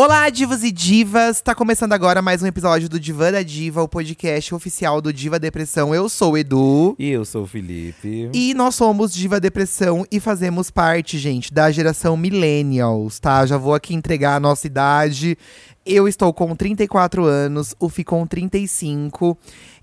[0.00, 1.40] Olá, divas e divas!
[1.40, 5.40] Tá começando agora mais um episódio do Diva da Diva, o podcast oficial do Diva
[5.40, 5.92] Depressão.
[5.92, 6.94] Eu sou o Edu.
[6.96, 8.30] E eu sou o Felipe.
[8.32, 13.44] E nós somos Diva Depressão e fazemos parte, gente, da geração Millennials, tá?
[13.44, 15.36] Já vou aqui entregar a nossa idade.
[15.84, 19.36] Eu estou com 34 anos, o Fi com 35.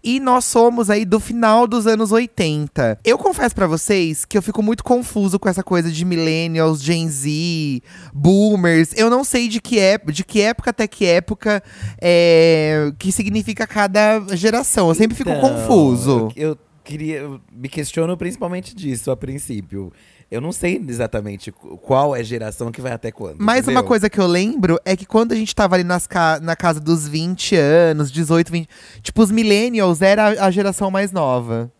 [0.05, 2.99] E nós somos aí do final dos anos 80.
[3.03, 7.09] Eu confesso para vocês que eu fico muito confuso com essa coisa de millennials, Gen
[7.09, 7.81] Z,
[8.13, 8.93] boomers.
[8.95, 11.63] Eu não sei de que, é, de que época até que época
[11.99, 14.89] é, que significa cada geração.
[14.89, 16.31] Eu sempre fico Então, confuso.
[16.35, 17.17] Eu, eu queria.
[17.21, 19.91] eu me questiono principalmente disso a princípio.
[20.31, 23.37] Eu não sei exatamente qu- qual é a geração que vai até quando.
[23.39, 23.75] Mas entendeu?
[23.81, 26.55] uma coisa que eu lembro é que quando a gente tava ali nas ca- na
[26.55, 28.69] casa dos 20 anos, 18, 20.
[29.01, 31.71] Tipo, os millennials era a, a geração mais nova.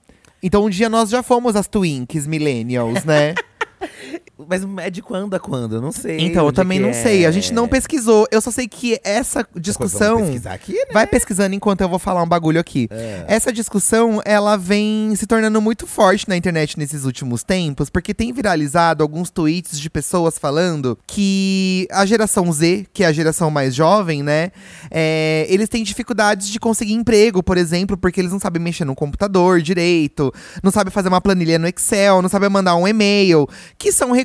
[0.43, 3.33] Então um dia nós já fomos as twinks millennials, né?
[4.37, 5.75] Mas é de quando a quando?
[5.75, 6.19] Eu não sei.
[6.19, 6.93] então, eu também não é.
[6.93, 7.25] sei.
[7.25, 8.27] A gente não pesquisou.
[8.29, 10.17] Eu só sei que essa discussão.
[10.17, 10.91] Pesquisar aqui, né?
[10.91, 12.87] Vai pesquisando enquanto eu vou falar um bagulho aqui.
[12.91, 13.23] É.
[13.27, 18.33] Essa discussão, ela vem se tornando muito forte na internet nesses últimos tempos, porque tem
[18.33, 23.73] viralizado alguns tweets de pessoas falando que a geração Z, que é a geração mais
[23.73, 24.51] jovem, né,
[24.91, 28.95] é, eles têm dificuldades de conseguir emprego, por exemplo, porque eles não sabem mexer no
[28.95, 33.47] computador direito, não sabem fazer uma planilha no Excel, não sabem mandar um e-mail,
[33.77, 34.24] que são recursos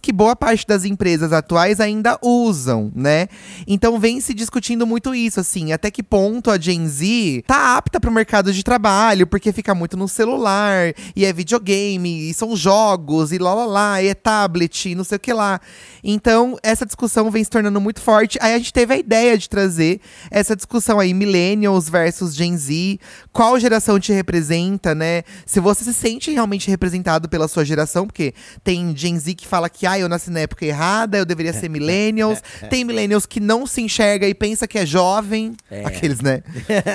[0.00, 3.28] que boa parte das empresas atuais ainda usam, né?
[3.66, 8.00] Então vem se discutindo muito isso, assim, até que ponto a Gen Z tá apta
[8.00, 13.32] pro mercado de trabalho, porque fica muito no celular, e é videogame, e são jogos,
[13.32, 15.60] e lá lá lá, e é tablet, e não sei o que lá.
[16.02, 18.38] Então, essa discussão vem se tornando muito forte.
[18.40, 20.00] Aí a gente teve a ideia de trazer
[20.30, 22.98] essa discussão aí, millennials versus Gen Z,
[23.32, 25.22] qual geração te representa, né?
[25.46, 29.68] Se você se sente realmente representado pela sua geração, porque tem Gen Z que fala
[29.68, 32.42] que ah, eu nasci na época errada, eu deveria ser millennials.
[32.70, 35.54] tem millennials que não se enxerga e pensa que é jovem.
[35.84, 36.42] Aqueles, né?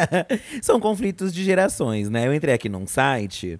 [0.62, 2.28] São conflitos de gerações, né?
[2.28, 3.60] Eu entrei aqui num site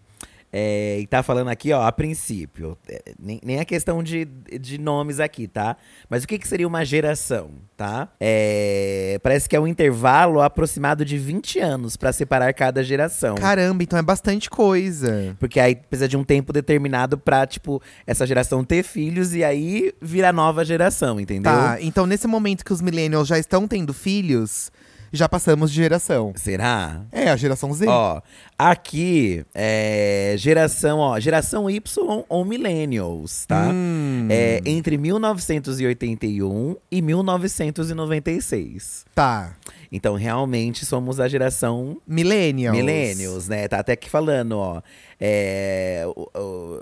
[0.52, 2.78] é, e tá falando aqui, ó, a princípio.
[2.88, 5.78] é, nem, nem a questão de, de nomes aqui, tá?
[6.10, 8.10] Mas o que, que seria uma geração, tá?
[8.20, 13.36] É, parece que é um intervalo aproximado de 20 anos pra separar cada geração.
[13.36, 15.36] Caramba, então é bastante coisa.
[15.40, 19.94] Porque aí precisa de um tempo determinado pra, tipo, essa geração ter filhos e aí
[20.02, 21.52] vira nova geração, entendeu?
[21.52, 24.72] Tá, então nesse momento que os millennials já estão tendo filhos,
[25.12, 26.34] já passamos de geração.
[26.36, 27.02] Será?
[27.12, 27.86] É, a geração Z.
[27.88, 28.22] Ó,
[28.58, 31.80] aqui é geração, ó, geração Y
[32.28, 33.70] ou millennials, tá?
[33.74, 34.28] Hum.
[34.30, 39.06] É entre 1981 e 1996.
[39.14, 39.56] Tá.
[39.92, 42.78] Então, realmente somos a geração Millennials.
[42.78, 43.68] millennials, né?
[43.68, 44.82] Tá até aqui falando, ó.
[45.20, 46.82] É, o- o-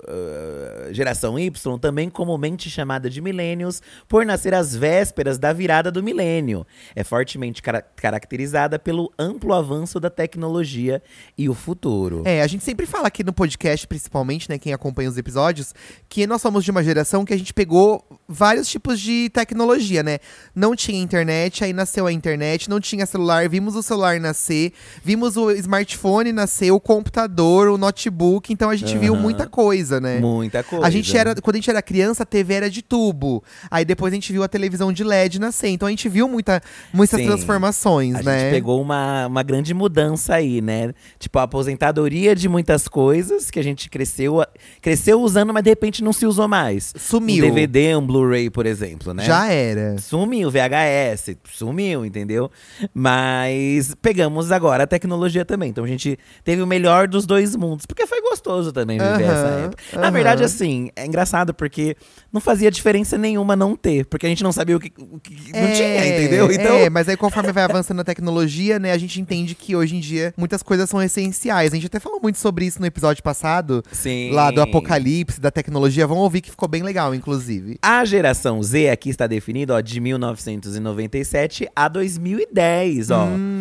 [0.92, 6.66] geração Y, também comumente chamada de millennials, por nascer às vésperas da virada do milênio.
[6.94, 11.02] É fortemente cara- caracterizada pelo amplo avanço da tecnologia
[11.36, 12.22] e o futuro.
[12.24, 15.74] É, a gente sempre fala aqui no podcast, principalmente, né, quem acompanha os episódios,
[16.08, 20.18] que nós somos de uma geração que a gente pegou vários tipos de tecnologia, né?
[20.54, 25.36] Não tinha internet, aí nasceu a internet, não tinha celular, vimos o celular nascer, vimos
[25.36, 29.22] o smartphone nascer, o computador, o notebook, então a gente viu Aham.
[29.22, 30.18] muita coisa, né?
[30.20, 30.86] Muita coisa.
[30.86, 33.42] A gente era, quando a gente era criança, a TV era de tubo.
[33.70, 35.68] Aí depois a gente viu a televisão de LED nascer.
[35.68, 36.60] Então a gente viu muita,
[36.92, 37.26] muitas Sim.
[37.26, 38.38] transformações, A né?
[38.40, 40.92] gente pegou uma, uma grande mudança aí, né?
[41.18, 44.44] Tipo, a aposentadoria de muitas coisas que a gente cresceu,
[44.80, 46.92] cresceu usando, mas de repente não se usou mais.
[46.96, 47.44] Sumiu.
[47.44, 49.24] Um DVD, um Blu-ray, por exemplo, né?
[49.24, 49.98] Já era.
[49.98, 52.50] Sumiu, VHS, sumiu, entendeu?
[52.92, 55.70] Mas pegamos agora a tecnologia também.
[55.70, 57.86] Então a gente teve o melhor dos dois mundos.
[57.86, 59.98] Porque foi gostoso também viver Aham, essa época.
[59.98, 61.96] Na verdade, assim, é engraçado porque
[62.32, 64.06] não fazia diferença nenhuma não ter.
[64.06, 66.50] Porque a gente não sabia o que, o que não tinha, entendeu?
[66.50, 66.76] Então.
[66.76, 70.00] É, mas aí conforme vai avançando a tecnologia, né, a gente entende que hoje em
[70.00, 71.72] dia muitas coisas são essenciais.
[71.72, 74.30] A gente até falou muito sobre isso no episódio passado, Sim.
[74.32, 76.06] lá do apocalipse, da tecnologia.
[76.06, 77.78] Vamos ouvir que ficou bem legal, inclusive.
[77.82, 83.24] A geração Z aqui está definida, ó, de 1997 a 2010, ó.
[83.24, 83.57] Hum.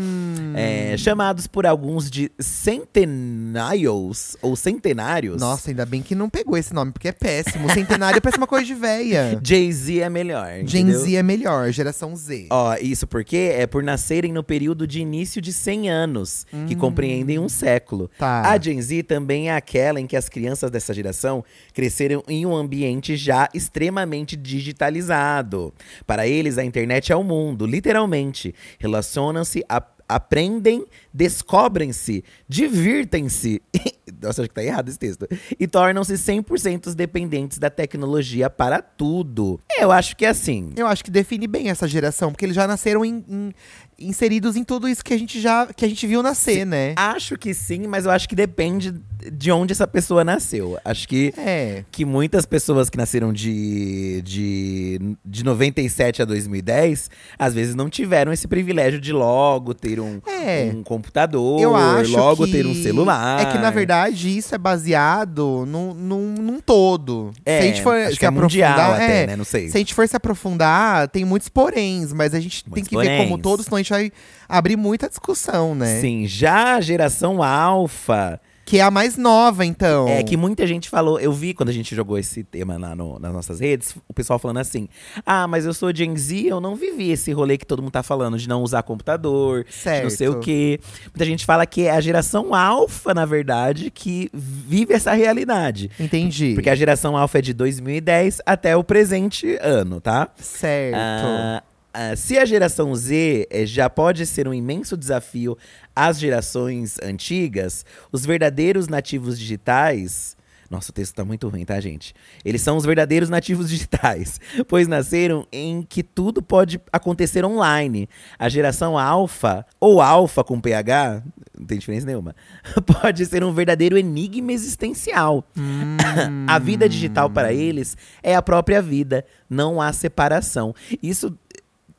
[0.57, 5.39] É, chamados por alguns de centennials ou centenários.
[5.39, 7.69] Nossa, ainda bem que não pegou esse nome, porque é péssimo.
[7.71, 9.39] Centenário parece uma coisa de véia.
[9.43, 10.47] Jay-Z é melhor.
[10.65, 10.91] Gen?
[10.91, 12.47] Z é melhor, geração Z.
[12.49, 17.39] Ó, isso porque é por nascerem no período de início de 100 anos, que compreendem
[17.39, 18.05] um século.
[18.05, 18.17] Hum.
[18.19, 18.41] Tá.
[18.51, 21.43] A Gen Z também é aquela em que as crianças dessa geração
[21.73, 25.73] cresceram em um ambiente já extremamente digitalizado.
[26.05, 28.53] Para eles, a internet é o mundo, literalmente.
[28.79, 33.61] Relacionam-se, a- aprendem, descobrem-se, divirtem-se.
[34.21, 35.27] Nossa, acho que tá errado esse texto.
[35.59, 39.59] E tornam-se 100% dependentes da tecnologia para tudo.
[39.77, 40.71] Eu acho que é assim.
[40.75, 43.53] Eu acho que define bem essa geração, porque eles já nasceram em- em-
[43.99, 46.93] inseridos em tudo isso que a gente já que a gente viu nascer, né?
[46.95, 48.93] Acho que sim, mas eu acho que depende
[49.33, 50.77] de onde essa pessoa nasceu.
[50.85, 51.83] Acho que, É.
[51.91, 58.31] que muitas pessoas que nasceram de, de, de 97 a 2010, às vezes não tiveram
[58.31, 60.71] esse privilégio de logo ter um, É.
[60.73, 63.41] um computador, Eu acho logo que ter um celular.
[63.41, 67.31] É que, na verdade, isso é baseado num, num, num todo.
[67.45, 69.35] É, se a gente for acho se é aprofundar, até, é, né?
[69.35, 69.67] Não sei.
[69.69, 72.95] Se a gente for se aprofundar, tem muitos poréns, mas a gente tem Muitos que
[72.95, 73.41] ver como poréns.
[73.41, 74.11] todos, senão a gente vai
[74.47, 75.99] abrir muita discussão, né?
[76.01, 80.09] Sim, já a geração alfa, Que é a mais nova, então.
[80.09, 83.17] É que muita gente falou, eu vi quando a gente jogou esse tema lá no-
[83.17, 84.89] nas nossas redes, o pessoal falando assim:
[85.25, 88.03] ah, mas eu sou Gen Z, eu não vivi esse rolê que todo mundo tá
[88.03, 90.39] falando, de não usar computador, de não sei o Certo.
[90.43, 90.81] quê.
[91.05, 95.89] Muita gente fala que é a geração alfa, na verdade, que vive essa realidade.
[95.97, 96.53] Entendi.
[96.53, 100.27] Porque a geração alfa é de 2010 até o presente ano, tá?
[100.35, 100.97] Certo.
[100.97, 101.63] Ah,
[101.99, 105.57] ah, se a geração Z eh, já pode ser um imenso desafio
[105.95, 110.37] às gerações antigas, os verdadeiros nativos digitais.
[110.69, 112.13] Nossa, o texto tá muito ruim, tá, gente?
[112.45, 118.07] Eles são os verdadeiros nativos digitais, pois nasceram em que tudo pode acontecer online.
[118.37, 121.23] A geração alfa, ou alfa com PH,
[121.57, 122.35] não tem diferença nenhuma,
[123.01, 125.43] pode ser um verdadeiro enigma existencial.
[126.47, 130.75] a vida digital para eles é a própria vida, não há separação.
[131.01, 131.35] Isso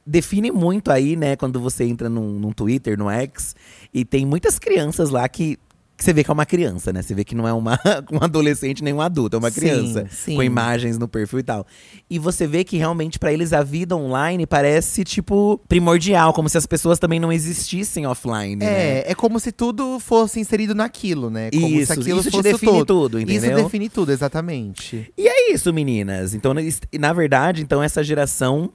[0.09, 3.55] define muito aí, né, quando você entra num, num Twitter, no X,
[3.93, 5.59] e tem muitas crianças lá que,
[5.97, 7.03] que você vê que é uma criança, né?
[7.03, 7.79] Você vê que não é uma,
[8.11, 10.07] um adolescente nem um adulto, é uma Sim, criança.
[10.11, 10.35] sim.
[10.37, 11.67] Com imagens no perfil e tal.
[12.09, 16.57] E você vê que realmente pra eles a vida online parece, tipo, primordial, como se
[16.57, 18.67] as pessoas também não existissem offline, né?
[19.01, 21.51] É, é como se tudo fosse inserido naquilo, né?
[21.51, 22.87] Como Isso, se aquilo isso fosse define todo.
[22.87, 23.65] tudo, Isso entendeu?
[23.65, 25.13] define tudo, exatamente.
[25.19, 26.33] E é isso, meninas.
[26.33, 26.55] Então,
[26.99, 28.71] na verdade, então essa geração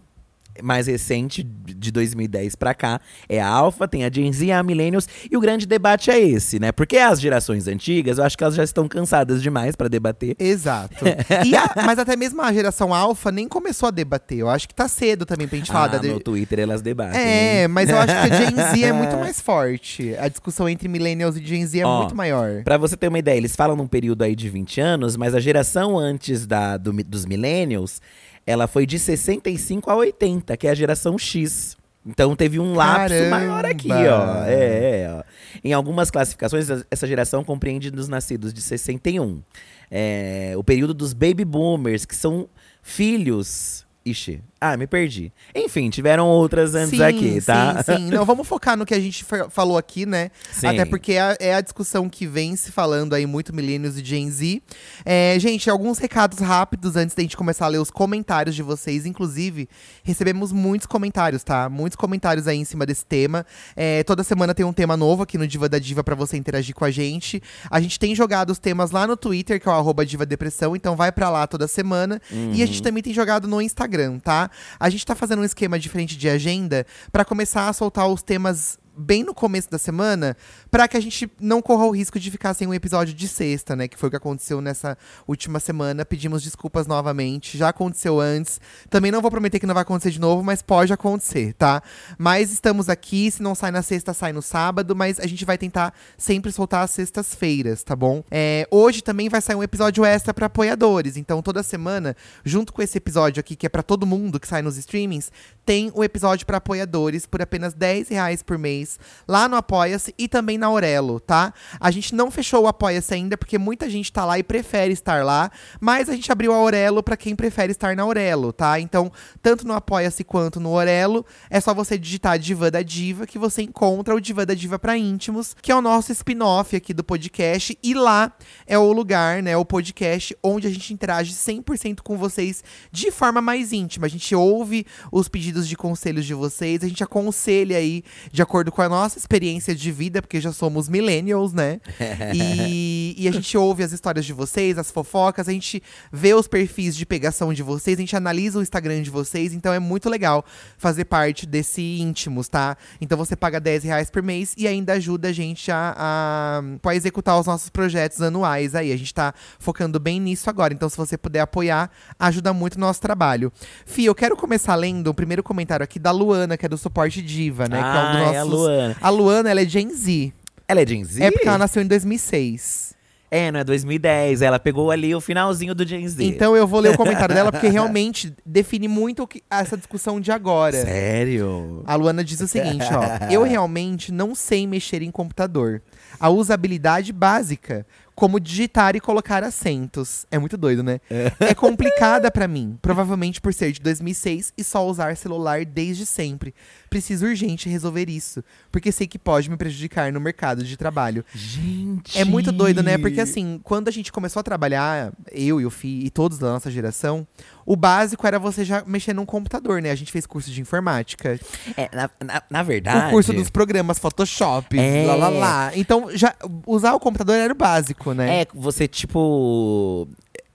[0.62, 4.62] mais recente, de 2010 pra cá, é a Alpha, tem a Gen Z e a
[4.62, 5.08] Millennials.
[5.30, 6.72] E o grande debate é esse, né?
[6.72, 10.36] Porque as gerações antigas, eu acho que elas já estão cansadas demais pra debater.
[10.40, 11.06] Exato.
[11.06, 14.40] A- mas até mesmo a geração alfa nem começou a debater.
[14.40, 16.08] Eu acho que tá cedo também pra gente falar ah, da.
[16.08, 17.20] no Twitter elas debatem.
[17.20, 20.16] É, mas eu acho que a Gen Z é muito mais forte.
[20.18, 22.64] A discussão entre millennials e Gen Z é Ó, muito maior.
[22.64, 25.40] Pra você ter uma ideia, eles falam num período aí de 20 anos, mas a
[25.40, 28.00] geração antes da, do dos millennials,
[28.46, 31.78] ela foi de 65 a 80, que é a geração X.
[32.06, 33.30] Então teve um lapso Caramba!
[33.30, 34.44] maior aqui, ó.
[34.46, 35.24] É, é, ó.
[35.64, 39.42] Em algumas classificações, essa geração compreende dos nascidos de 61.
[39.90, 42.50] É, o período dos baby boomers, que são
[42.82, 43.86] filhos.
[44.06, 45.32] Ixi, ah, me perdi.
[45.54, 47.84] Enfim, tiveram outras antes sim, aqui, tá?
[47.84, 48.06] Sim, sim.
[48.16, 50.32] Não, vamos focar no que a gente fa- falou aqui, né?
[50.52, 50.68] Sim.
[50.68, 54.04] Até porque é a, é a discussão que vem se falando aí muito milênios e
[54.04, 54.62] Gen Z.
[55.04, 59.06] É, gente, alguns recados rápidos antes da gente começar a ler os comentários de vocês.
[59.06, 59.68] Inclusive,
[60.02, 61.68] recebemos muitos comentários, tá?
[61.68, 63.46] Muitos comentários aí em cima desse tema.
[63.76, 66.74] É, toda semana tem um tema novo aqui no Diva da Diva pra você interagir
[66.74, 67.42] com a gente.
[67.70, 70.74] A gente tem jogado os temas lá no Twitter, que é o arroba Diva Depressão,
[70.74, 72.22] então vai pra lá toda semana.
[72.54, 74.50] E a gente também tem jogado no Instagram, tá?
[74.80, 78.78] A gente tá fazendo um esquema diferente de agenda pra começar a soltar os temas
[78.96, 80.38] bem no começo da semana,
[80.70, 83.76] para que a gente não corra o risco de ficar sem um episódio de sexta,
[83.76, 83.88] né?
[83.88, 84.98] Que foi o que aconteceu nessa
[85.28, 86.06] última semana.
[86.06, 87.58] Pedimos desculpas novamente.
[87.58, 88.62] Já aconteceu antes.
[88.90, 91.82] Também não vou prometer que não vai acontecer de novo, mas pode acontecer, tá?
[92.18, 93.32] Mas estamos aqui.
[93.32, 94.96] Se não sai na sexta, sai no sábado.
[94.96, 98.24] Mas a gente vai tentar sempre soltar às sextas-feiras, tá bom?
[98.30, 101.18] É, hoje também vai sair um episódio extra para apoiadores.
[101.18, 104.62] Então, toda semana, junto com esse episódio aqui, que é para todo mundo que sai
[104.62, 105.32] nos streamings,
[105.66, 108.83] tem o um episódio para apoiadores por apenas 10 reais por mês
[109.28, 111.54] lá no Apoia-se e também na Aurelo, tá?
[111.80, 115.24] A gente não fechou o Apoia-se ainda porque muita gente tá lá e prefere estar
[115.24, 118.80] lá, mas a gente abriu a Aurelo para quem prefere estar na Aurelo, tá?
[118.80, 119.12] Então,
[119.42, 123.62] tanto no Apoia-se quanto no Aurelo, é só você digitar Diva da Diva que você
[123.62, 127.78] encontra o Diva da Diva para íntimos, que é o nosso spin-off aqui do podcast
[127.82, 128.32] e lá
[128.66, 133.42] é o lugar, né, o podcast onde a gente interage 100% com vocês de forma
[133.42, 134.08] mais íntima.
[134.08, 138.72] A gente ouve os pedidos de conselhos de vocês, a gente aconselha aí de acordo
[138.74, 141.80] com a nossa experiência de vida, porque já somos millennials, né?
[142.34, 146.48] e, e, a gente ouve as histórias de vocês, as fofocas, a gente vê os
[146.48, 150.10] perfis de pegação de vocês, a gente analisa o Instagram de vocês, então é muito
[150.10, 150.44] legal
[150.78, 152.76] fazer parte desse íntimos, tá?
[153.00, 156.96] Então você paga 10 reais por mês e ainda ajuda a gente a, a, a
[156.96, 158.92] executar os nossos projetos anuais aí.
[158.92, 160.74] A gente tá focando bem nisso agora.
[160.74, 161.90] Então, se você puder apoiar,
[162.20, 163.52] ajuda muito o nosso trabalho.
[163.86, 167.22] Fih, eu quero começar lendo o primeiro comentário aqui da Luana, que é do Suporte
[167.22, 167.80] Diva, né?
[167.82, 168.36] Ah, que é um dos nossos...
[168.36, 168.98] é a Luana.
[169.02, 170.34] A Luana, ela é Gen Z.
[170.68, 171.24] Ela é Gen Z?
[171.24, 172.94] É porque ela nasceu em 2006.
[173.34, 174.44] É, não é 2010.
[174.44, 176.24] Ela pegou ali o finalzinho do Gen Z.
[176.24, 180.32] Então eu vou ler o comentário dela, porque realmente define muito que, essa discussão de
[180.32, 180.80] agora.
[180.80, 181.82] Sério?
[181.88, 183.32] A Luana diz o seguinte, ó.
[183.32, 185.82] Eu realmente não sei mexer em computador.
[186.20, 190.26] A usabilidade básica, como digitar e colocar acentos.
[190.30, 191.00] É muito doido, né?
[191.10, 196.06] É, é complicada para mim, provavelmente por ser de 2006 e só usar celular desde
[196.06, 196.54] sempre.
[196.90, 201.26] Preciso urgente resolver isso, porque sei que pode me prejudicar no mercado de trabalho.
[201.34, 202.18] Gente!
[202.18, 202.98] É muito doido, né?
[202.98, 206.52] Porque assim, quando a gente começou a trabalhar, eu e o Fi e todos da
[206.52, 207.28] nossa geração,
[207.66, 209.92] o básico era você já mexer num computador, né?
[209.92, 211.40] A gente fez curso de informática.
[211.78, 213.08] É, na, na, na verdade.
[213.08, 215.06] O curso dos programas Photoshop, É.
[215.06, 215.72] lá lá lá.
[215.76, 216.34] Então, já
[216.66, 218.42] usar o computador era o básico, né?
[218.42, 220.08] É, você, tipo.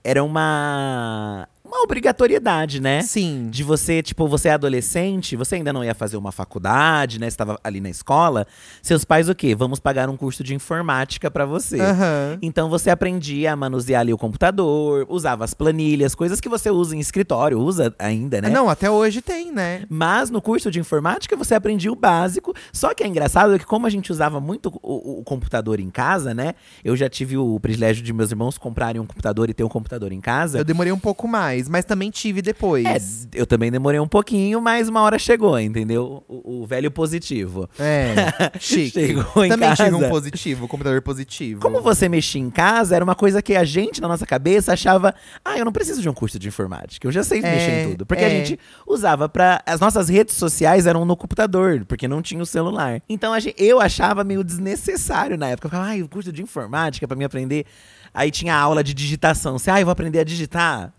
[0.04, 1.46] Era uma.
[1.68, 3.02] Uma obrigatoriedade, né?
[3.02, 3.48] Sim.
[3.50, 7.28] De você, tipo, você é adolescente, você ainda não ia fazer uma faculdade, né?
[7.28, 8.46] Você tava ali na escola.
[8.82, 9.54] Seus pais, o quê?
[9.54, 11.78] Vamos pagar um curso de informática pra você.
[11.78, 12.38] Aham.
[12.40, 16.96] Então você aprendia a manusear ali o computador, usava as planilhas, coisas que você usa
[16.96, 18.48] em escritório, usa ainda, né?
[18.48, 19.84] Não, até hoje tem, né?
[19.90, 22.54] Mas no curso de informática você aprendia o básico.
[22.72, 26.32] Só que é engraçado que, como a gente usava muito o, o computador em casa,
[26.32, 26.54] né?
[26.82, 30.12] Eu já tive o privilégio de meus irmãos comprarem um computador e ter um computador
[30.12, 30.58] em casa.
[30.58, 32.84] Eu demorei um pouco mais, mas também tive depois.
[32.84, 36.22] É, eu também demorei um pouquinho, mas uma hora chegou, entendeu?
[36.28, 37.68] O, o velho positivo.
[37.78, 38.14] É,
[38.60, 38.90] chique.
[39.06, 40.10] Chegou em Também tive um casa.
[40.10, 41.60] positivo, um computador positivo.
[41.62, 45.14] Como você mexia em casa, era uma coisa que a gente, na nossa cabeça, achava:
[45.42, 47.90] ah, eu não preciso de um curso de informática, eu já sei É, mexer em
[47.92, 48.04] tudo.
[48.04, 48.30] Porque a é.
[48.30, 49.62] gente usava pra.
[49.64, 53.00] As nossas redes sociais eram no computador, porque não tinha o celular.
[53.08, 55.66] Então a gen- eu achava meio desnecessário na época.
[55.68, 57.64] Eu ficava, ai, o curso de informática pra mim aprender.
[58.12, 59.58] Aí tinha aula de digitação.
[59.58, 60.92] Você, ah, eu vou aprender a digitar.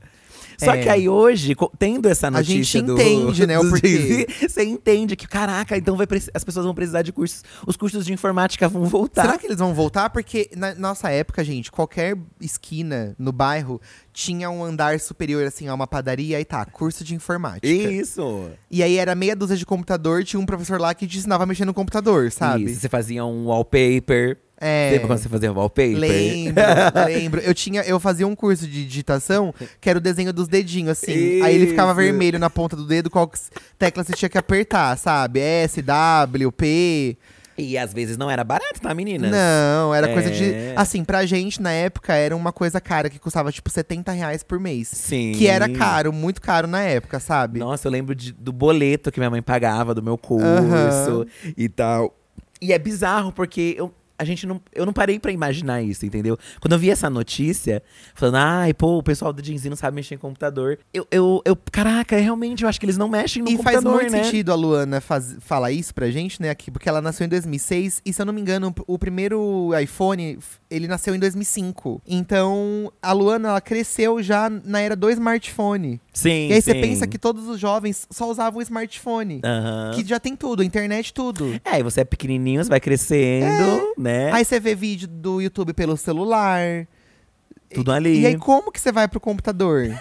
[0.59, 0.83] Só É.
[0.83, 4.27] que aí hoje, tendo essa A gente notícia do, entende, né, o porquê.
[4.47, 7.43] Você entende que, caraca, então vai as pessoas vão precisar de cursos.
[7.65, 9.21] Os cursos de informática vão voltar.
[9.23, 10.09] Será que eles vão voltar?
[10.09, 13.79] Porque na nossa época, gente, qualquer esquina no bairro
[14.11, 17.65] tinha um andar superior, assim, a uma padaria e tá, curso de informática.
[17.67, 18.49] Isso.
[18.69, 21.45] E aí era meia dúzia de computador, tinha um professor lá que te ensinava a
[21.47, 22.65] mexer no computador, sabe?
[22.65, 24.37] Isso, você fazia um wallpaper.
[24.59, 24.89] É.
[24.93, 25.97] Lembra quando você fazia wallpaper?
[25.97, 26.63] Lembro,
[27.07, 27.41] lembro.
[27.41, 31.41] Eu tinha, eu fazia um curso de digitação que era o desenho dos dedinhos, assim.
[31.41, 32.01] Aí ele ficava Isso.
[32.01, 33.31] vermelho na ponta do dedo, qual
[33.77, 35.39] tecla você tinha que apertar, sabe?
[35.39, 37.17] S, W, P.
[37.61, 39.29] E às vezes não era barato, tá, meninas?
[39.31, 40.45] Não, era coisa de.
[40.45, 40.73] É.
[40.77, 44.57] Assim, pra gente, na época, era uma coisa cara que custava tipo 70 reais por
[44.61, 44.87] mês.
[44.87, 45.33] Sim.
[45.33, 47.59] Que era caro, muito caro na época, sabe?
[47.59, 51.25] Nossa, eu lembro de- do boleto que minha mãe pagava do meu curso Aham.
[51.57, 52.15] e tal.
[52.61, 56.37] E é bizarro, porque eu, a gente não, eu não parei pra imaginar isso, entendeu?
[56.59, 57.81] Quando eu vi essa notícia,
[58.13, 60.77] falando, ai, pô, o pessoal do Z não sabe mexer em computador.
[60.93, 64.01] Eu, eu, eu caraca, realmente, eu acho que eles não mexem no E faz computador,
[64.01, 64.23] muito né?
[64.25, 68.01] sentido a Luana faz, falar isso pra gente, né, aqui, porque ela nasceu em 2006
[68.05, 70.37] e, se eu não me engano, o primeiro iPhone,
[70.69, 72.01] ele nasceu em 2005.
[72.05, 76.01] Então, a Luana, ela cresceu já na era do smartphone.
[76.13, 79.39] Sim, e aí você pensa que todos os jovens só usavam o smartphone.
[79.45, 79.91] Aham.
[79.95, 81.53] Que já tem tudo, internet, tudo.
[81.63, 84.08] É, aí você é pequenininho, você vai crescendo, né?
[84.33, 86.87] Aí você vê vídeo do YouTube pelo celular.
[87.73, 88.21] Tudo ali.
[88.21, 89.87] E aí, como que você vai pro computador?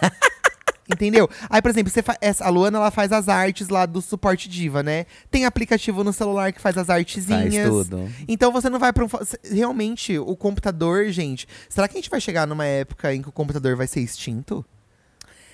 [0.90, 1.28] Entendeu?
[1.50, 4.82] Aí, por exemplo, você fa- a Luana ela faz as artes lá do suporte diva,
[4.82, 5.04] né?
[5.30, 7.54] Tem aplicativo no celular que faz as artezinhas.
[7.54, 8.10] Faz tudo.
[8.26, 9.08] Então você não vai pra um.
[9.54, 11.46] Realmente, o computador, gente.
[11.68, 14.64] Será que a gente vai chegar numa época em que o computador vai ser extinto?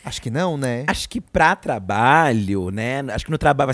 [0.05, 0.85] Acho que não, né?
[0.87, 3.01] Acho que pra trabalho, né?
[3.13, 3.71] Acho que no trabalho,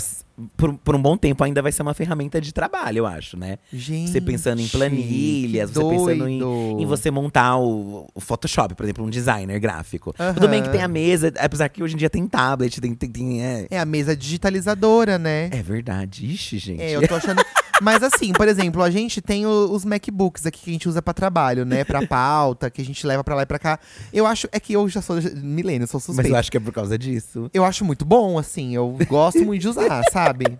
[0.55, 3.57] por, por um bom tempo ainda vai ser uma ferramenta de trabalho, eu acho, né?
[3.73, 4.11] Gente.
[4.11, 6.39] Você pensando em planilhas, você pensando em,
[6.81, 10.13] em você montar o, o Photoshop, por exemplo, um designer gráfico.
[10.33, 12.93] Tudo bem que tem a mesa, apesar que hoje em dia tem tablet, tem.
[12.95, 15.49] tem, tem- é, É a mesa digitalizadora, né?
[15.51, 16.25] é verdade.
[16.25, 16.81] Ixi, gente.
[16.81, 17.41] É, eu tô achando.
[17.81, 21.01] Mas assim, por exemplo, a gente tem o- os MacBooks aqui que a gente usa
[21.01, 21.83] pra trabalho, né?
[21.83, 23.79] Pra pauta, que a gente leva pra lá e pra cá.
[24.13, 24.47] Eu acho.
[24.51, 26.29] É que eu já sou milênio, sou Mas suspeito.
[26.29, 27.49] eu acho que é por causa disso.
[27.53, 28.75] Eu acho muito bom, assim.
[28.75, 30.59] Eu gosto muito de usar, sabe?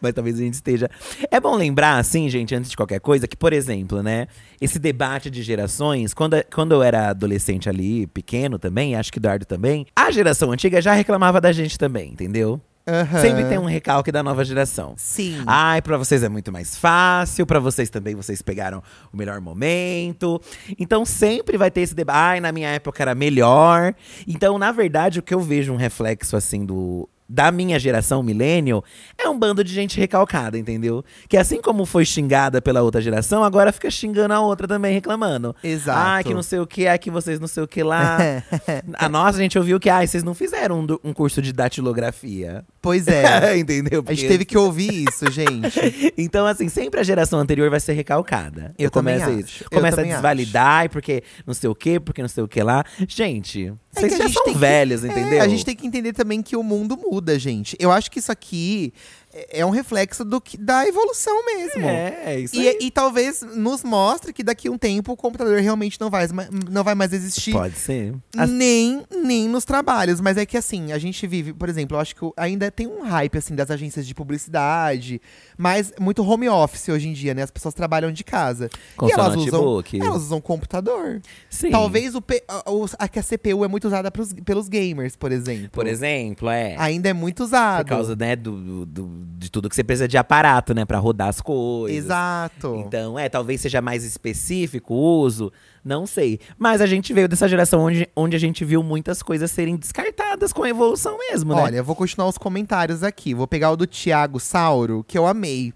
[0.00, 0.88] Mas talvez a gente esteja.
[1.30, 4.26] É bom lembrar, assim, gente, antes de qualquer coisa, que, por exemplo, né,
[4.60, 9.44] esse debate de gerações, quando, quando eu era adolescente ali, pequeno também, acho que Eduardo
[9.46, 12.60] também, a geração antiga já reclamava da gente também, entendeu?
[12.90, 13.20] Aham.
[13.20, 14.94] Sempre tem um recalque da nova geração.
[14.96, 15.42] Sim.
[15.46, 18.82] Ai, pra vocês é muito mais fácil, pra vocês também, vocês pegaram
[19.12, 20.40] o melhor momento.
[20.78, 22.16] Então sempre vai ter esse debate.
[22.16, 23.94] Ai, na minha época era melhor.
[24.26, 28.84] Então, na verdade, o que eu vejo um reflexo assim do da minha geração millennial
[29.16, 31.04] é um bando de gente recalcada, entendeu?
[31.28, 35.54] Que assim como foi xingada pela outra geração, agora fica xingando a outra também, reclamando.
[35.62, 35.98] Exato.
[35.98, 38.18] Ai, que não sei o que, ai, que vocês não sei o que lá.
[38.98, 42.64] a nossa, a gente ouviu que, ai, vocês não fizeram um, um curso de datilografia.
[42.82, 43.56] Pois é.
[43.58, 44.02] entendeu?
[44.04, 45.78] A gente Porque- teve que ouvir isso, gente.
[46.18, 48.74] então, assim, sempre a geração anterior vai ser recalcada.
[48.76, 49.40] Eu também começo acho.
[49.40, 49.64] isso.
[49.64, 52.62] Eu Começa a desvalidar, e porque não sei o quê, porque não sei o que
[52.62, 52.84] lá.
[53.06, 54.60] Gente, É vocês já são tem que-
[55.04, 55.42] É, entendeu?
[55.42, 57.76] a gente tem que entender também que o mundo muda, gente.
[57.80, 58.92] Eu acho que isso aqui
[59.32, 61.82] é é um reflexo do que, da evolução mesmo.
[61.86, 62.78] É, é isso E, aí.
[62.80, 66.26] e talvez nos mostre que daqui a um tempo o computador realmente não vai,
[66.70, 67.52] não vai mais existir.
[67.52, 68.14] Pode ser.
[68.36, 72.00] As- Nem, nem nos trabalhos, mas é que assim, a gente vive, por exemplo, eu
[72.00, 75.20] acho que ainda tem um hype assim das agências de publicidade,
[75.56, 77.42] mas muito home office hoje em dia, né?
[77.42, 78.68] As pessoas trabalham de casa.
[78.96, 81.20] Com e elas usam, elas usam computador.
[81.48, 81.70] Sim.
[81.70, 82.62] Talvez o, P- a,
[82.98, 85.70] a CPU é muito usada pros- pelos gamers, por exemplo.
[85.70, 86.74] Por exemplo, é.
[86.78, 87.84] Ainda é muito usado.
[87.84, 91.28] Por causa, né, do- do- de tudo que você precisa de aparato, né, pra rodar
[91.28, 91.96] as coisas.
[92.04, 92.76] Exato.
[92.86, 95.52] Então, é, talvez seja mais específico o uso,
[95.84, 96.40] não sei.
[96.58, 100.52] Mas a gente veio dessa geração onde, onde a gente viu muitas coisas serem descartadas
[100.52, 101.62] com a evolução mesmo, né?
[101.62, 103.34] Olha, eu vou continuar os comentários aqui.
[103.34, 105.72] Vou pegar o do Thiago Sauro, que eu amei.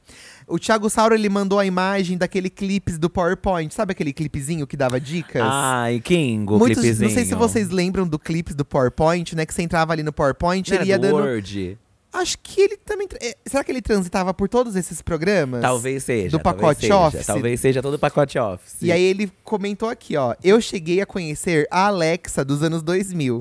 [0.46, 3.72] O Thiago Sauro, ele mandou a imagem daquele clipes do PowerPoint.
[3.72, 5.42] Sabe aquele clipezinho que dava dicas?
[5.42, 7.08] Ai, Kingo, Muitos, clipezinho.
[7.08, 9.46] não sei se vocês lembram do clipes do PowerPoint, né?
[9.46, 11.26] Que você entrava ali no PowerPoint, Não ele era ia do dando.
[11.26, 11.78] Word?
[12.14, 13.09] Acho que ele também.
[13.21, 15.61] é, Será que ele transitava por todos esses programas?
[15.61, 16.30] Talvez seja.
[16.30, 17.26] Do pacote seja, Office?
[17.26, 18.77] Talvez seja todo o pacote Office.
[18.81, 20.35] E aí ele comentou aqui, ó.
[20.42, 23.40] Eu cheguei a conhecer a Alexa dos anos 2000.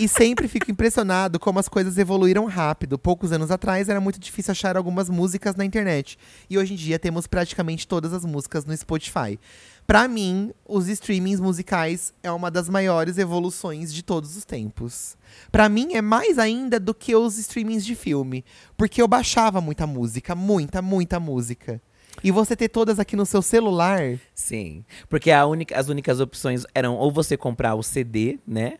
[0.00, 2.96] e sempre fico impressionado como as coisas evoluíram rápido.
[2.98, 6.16] Poucos anos atrás era muito difícil achar algumas músicas na internet.
[6.48, 9.38] E hoje em dia temos praticamente todas as músicas no Spotify.
[9.88, 15.16] Pra mim, os streamings musicais é uma das maiores evoluções de todos os tempos.
[15.50, 18.44] Pra mim é mais ainda do que os streamings de filme,
[18.76, 21.80] porque eu baixava muita música, muita, muita música.
[22.22, 24.84] E você ter todas aqui no seu celular, Sim.
[25.08, 28.76] Porque única, as únicas opções eram ou você comprar o CD, né?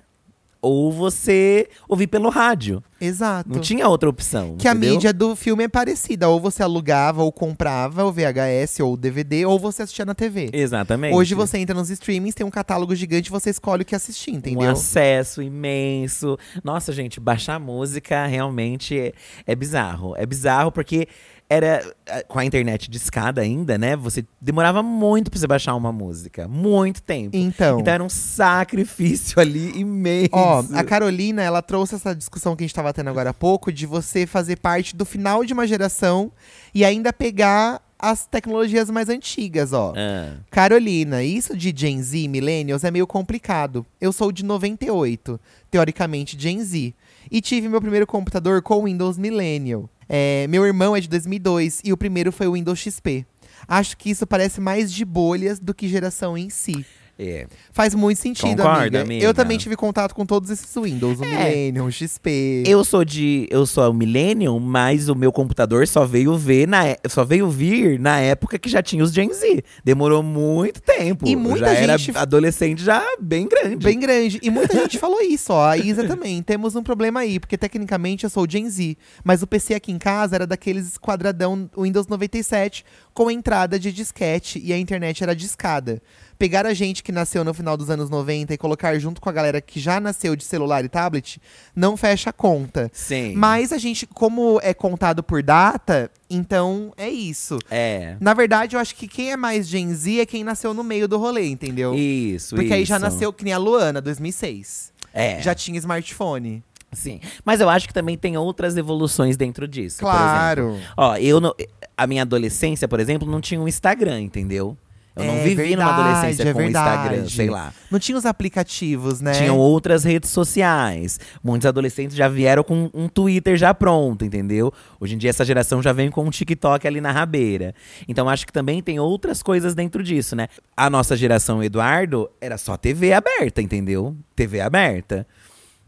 [0.68, 2.82] Ou você ouvir pelo rádio.
[3.00, 3.48] exato.
[3.50, 4.56] Não tinha outra opção.
[4.58, 4.94] Que a entendeu?
[4.94, 6.28] mídia do filme é parecida.
[6.28, 10.50] Ou você alugava ou comprava o VHS ou o DVD, ou você assistia na TV.
[10.52, 11.14] Exatamente.
[11.14, 14.36] Hoje você entra nos streamings, tem um catálogo gigante, você escolhe o que assistir, Um
[14.36, 14.70] entendeu?
[14.70, 16.36] acesso imenso.
[16.62, 19.12] Nossa, gente, baixar música realmente é,
[19.46, 20.14] é bizarro.
[20.16, 21.06] É bizarro porque
[21.50, 23.96] era eh, com a internet de escada ainda, né?
[23.96, 26.46] Você demorava muito pra você baixar uma música.
[26.46, 27.30] Muito tempo.
[27.34, 30.30] Então, Então era um sacrifício ali imenso.
[30.32, 33.72] ó, a Carolina, ela trouxe essa discussão que a gente tava tendo agora há pouco,
[33.72, 36.30] de você fazer parte do final de uma geração
[36.74, 39.92] e ainda pegar as tecnologias mais antigas, ó.
[39.96, 43.84] Ah, Carolina, isso de Gen Z, Millennials, é meio complicado.
[44.00, 46.94] Eu sou de 98, teoricamente Gen Z.
[47.30, 49.88] E tive meu primeiro computador com o Windows Millennial.
[50.08, 53.26] É, meu irmão é de 2002 e o primeiro foi o Windows XP.
[53.66, 56.86] Acho que isso parece mais de bolhas do que geração em si.
[57.18, 57.46] É.
[57.72, 59.00] Faz muito sentido, Concorda, amiga.
[59.02, 59.24] amiga?
[59.24, 61.28] Eu também tive contato com todos esses Windows, o É.
[61.28, 62.62] Millennium, o XP.
[62.66, 63.46] Eu sou de.
[63.50, 67.48] Eu sou o Millennium, mas o meu computador só veio ver na é- só veio
[67.50, 69.62] vir na época que já tinha os Gen Z.
[69.84, 71.26] Demorou muito tempo.
[71.26, 73.84] E Eu muita já gente- era adolescente já bem grande.
[73.84, 74.38] Bem grande.
[74.42, 75.70] E muita gente falou isso, ó.
[75.70, 76.40] A Isa também.
[76.42, 78.96] Temos um problema aí, porque tecnicamente eu sou o Gen Z.
[79.24, 84.60] Mas o PC aqui em casa era daqueles quadradão Windows 97 com entrada de disquete
[84.64, 86.00] e a internet era discada.
[86.38, 89.32] Pegar a gente que nasceu no final dos anos 90 e colocar junto com a
[89.32, 91.40] galera que já nasceu de celular e tablet,
[91.74, 92.88] não fecha a conta.
[92.92, 93.34] Sim.
[93.34, 97.58] Mas a gente, como é contado por data, então é isso.
[97.70, 98.16] É.
[98.20, 101.08] Na verdade, eu acho que quem é mais Gen Z é quem nasceu no meio
[101.08, 101.92] do rolê, entendeu?
[101.94, 103.04] Isso, Porque aí já isso.
[103.04, 104.92] nasceu que nem a Luana, 2006.
[105.12, 105.40] É.
[105.42, 106.62] Já tinha smartphone.
[106.92, 107.20] Sim.
[107.44, 109.98] Mas eu acho que também tem outras evoluções dentro disso.
[110.00, 110.22] por exemplo.
[110.24, 110.78] Claro.
[110.96, 111.54] Ó, eu no-
[111.96, 114.76] a minha adolescência, por exemplo, não tinha um Instagram, entendeu?
[115.18, 117.32] Eu não É vivi numa verdade, adolescência é com Instagram, verdade.
[117.32, 117.72] sei lá.
[117.90, 119.32] Não tinha os aplicativos, né?
[119.32, 121.18] Tinham outras redes sociais.
[121.42, 124.72] Muitos adolescentes já vieram com um Twitter já pronto, entendeu?
[125.00, 127.74] Hoje em dia essa geração já vem com um TikTok ali na rabeira.
[128.06, 130.48] Então acho que também tem outras coisas dentro disso, né?
[130.76, 134.16] A nossa geração Eduardo era só TV aberta, entendeu?
[134.36, 135.26] TV aberta.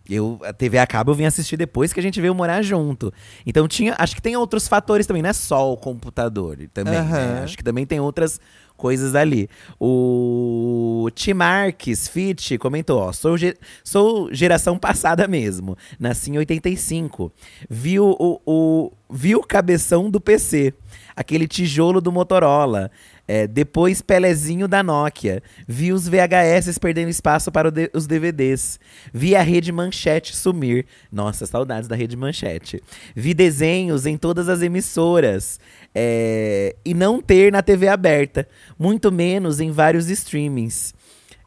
[0.09, 3.13] Eu, a TV a cabo eu vim assistir depois que a gente veio morar junto.
[3.47, 6.99] Então tinha, acho que tem outros fatores também, não é só o computador também, né?
[6.99, 7.45] Aham.
[7.45, 8.41] Acho que também tem outras
[8.81, 9.47] coisas ali.
[9.79, 17.31] O Tim Marques Fit comentou, ó, sou, ge- sou geração passada mesmo, nasci em 85.
[17.69, 20.73] Viu o, o viu o cabeção do PC,
[21.15, 22.91] aquele tijolo do Motorola.
[23.33, 25.41] É, depois Pelezinho da Nokia.
[25.65, 28.81] Vi os VHS perdendo espaço para os DVDs.
[29.15, 30.85] Vi a rede Manchete sumir.
[31.13, 32.83] Nossa, saudades da rede Manchete.
[33.15, 35.61] Vi desenhos em todas as emissoras.
[35.95, 38.49] é, e não ter na TV aberta.
[38.77, 40.93] Muito menos em vários streamings.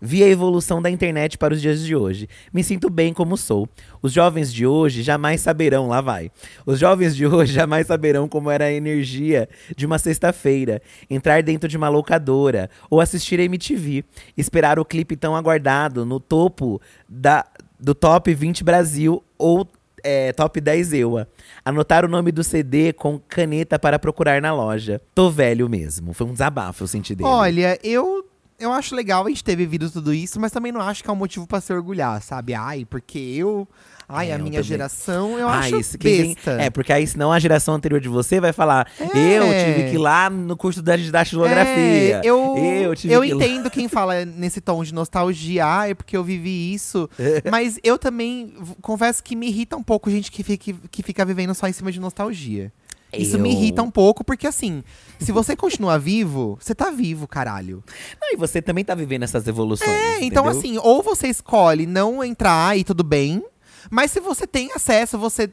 [0.05, 2.27] Vi a evolução da internet para os dias de hoje.
[2.53, 3.69] Me sinto bem como sou.
[4.01, 6.29] Os jovens de hoje jamais saberão, lá vai.
[6.65, 11.69] Os jovens de hoje jamais saberão como era a energia de uma sexta-feira, entrar dentro
[11.69, 14.03] de uma locadora ou assistir a MTV,
[14.35, 17.45] esperar o clipe tão aguardado no topo da,
[17.79, 19.65] do Top 20 Brasil ou
[20.03, 21.27] é, Top 10 EUA.
[21.63, 25.01] Anotar o nome do CD com caneta para procurar na loja.
[25.15, 26.13] Tô velho mesmo.
[26.13, 27.29] Foi um desabafo, eu senti dele.
[27.29, 28.22] Olha, eu,
[28.63, 31.13] eu acho legal a gente ter vivido tudo isso, mas também não acho que é
[31.13, 32.53] um motivo pra se orgulhar, sabe?
[32.53, 33.67] Ai, porque eu.
[34.07, 34.63] Ai, É, a eu minha também.
[34.63, 36.51] geração, eu Ah, acho isso que vem- besta.
[36.61, 39.05] É, porque aí senão a geração anterior de você vai falar: É.
[39.05, 42.17] eu tive que ir lá no curso da datilografia.
[42.17, 45.65] É, eu eu tive eu que ir lá." entendo quem fala nesse tom de nostalgia,
[45.65, 47.09] ah, é porque eu vivi isso.
[47.51, 51.53] mas eu também confesso que me irrita um pouco gente que fica, que fica vivendo
[51.55, 52.71] só em cima de nostalgia.
[53.17, 54.83] Isso me Eu- irrita um pouco, porque assim,
[55.19, 57.83] se você continuar vivo, você tá vivo, caralho.
[58.21, 59.89] Não, e você também tá vivendo essas evoluções.
[59.89, 60.59] É, então entendeu?
[60.59, 63.43] assim, ou você escolhe não entrar e tudo bem,
[63.91, 65.49] mas se você tem acesso, você.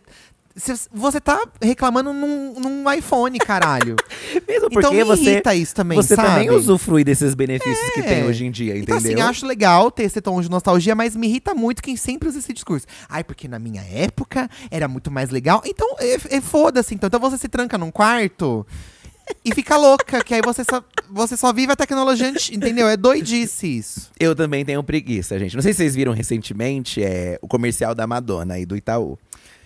[0.93, 3.97] Você tá reclamando num, num iPhone, caralho.
[4.49, 5.31] Mesmo porque então me você.
[5.33, 6.29] irrita isso também, Você sabe?
[6.29, 8.03] também usufrui desses benefícios que É.
[8.03, 9.23] tem hoje em dia, Então, entendeu?
[9.23, 12.39] assim, acho legal ter esse tom de nostalgia, mas me irrita muito quem sempre usa
[12.39, 12.87] esse discurso.
[13.09, 15.63] Ai, porque na minha época era muito mais legal.
[15.65, 16.95] Então, é, é foda-se.
[16.95, 17.07] Então.
[17.07, 18.67] então você se tranca num quarto
[19.45, 22.89] e fica louca, que aí você só, você só vive a tecnologia, entendeu?
[22.89, 24.11] É doidice isso.
[24.19, 25.55] Eu também tenho preguiça, gente.
[25.55, 29.17] Não sei se vocês viram recentemente é, o comercial da Madonna e do Itaú.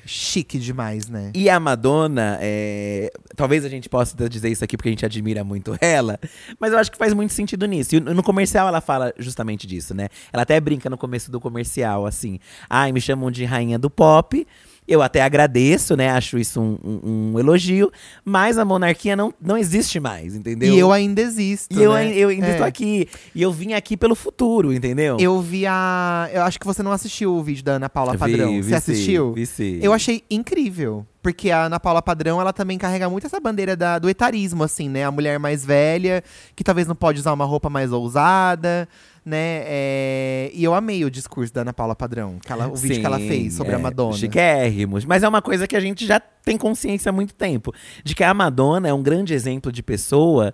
[0.06, 1.32] Chique demais, né?
[1.34, 5.42] E a Madonna, é, talvez a gente possa dizer isso aqui porque a gente admira
[5.42, 6.18] muito ela,
[6.58, 7.96] mas eu acho que faz muito sentido nisso.
[7.96, 10.08] E no comercial ela fala justamente disso, né?
[10.32, 12.38] Ela até brinca no começo do comercial, assim.
[12.68, 14.46] Ai, me chamam de rainha do pop.
[14.86, 16.10] Eu até agradeço, né?
[16.10, 17.90] Acho isso um, um- um elogio.
[18.24, 20.74] Mas a monarquia não, não existe mais, entendeu?
[20.74, 21.78] E eu ainda existo.
[21.78, 21.98] E eu, né?
[22.00, 22.50] ai- eu ainda É.
[22.52, 23.08] estou aqui.
[23.34, 25.16] E eu vim aqui pelo futuro, entendeu?
[25.18, 26.28] Eu vi a.
[26.32, 28.50] Eu acho que você não assistiu o vídeo da Ana Paula Vi, Padrão.
[28.52, 29.32] vi você sim, assistiu?
[29.32, 29.78] vi sim.
[29.82, 31.06] Eu achei incrível.
[31.24, 34.90] Porque a Ana Paula Padrão, ela também carrega muito essa bandeira da- do etarismo, assim,
[34.90, 35.04] né?
[35.04, 36.22] A mulher mais velha,
[36.54, 38.86] que talvez não pode usar uma roupa mais ousada,
[39.24, 39.62] né?
[39.64, 43.06] É, E eu amei o discurso da Ana Paula Padrão, que ela- o vídeo que
[43.06, 44.18] ela fez sobre a é, Madonna.
[44.18, 45.06] Chiquérrimos.
[45.06, 47.72] Mas é uma coisa que a gente já tem consciência há muito tempo.
[48.04, 50.52] De que a Madonna é um grande exemplo de pessoa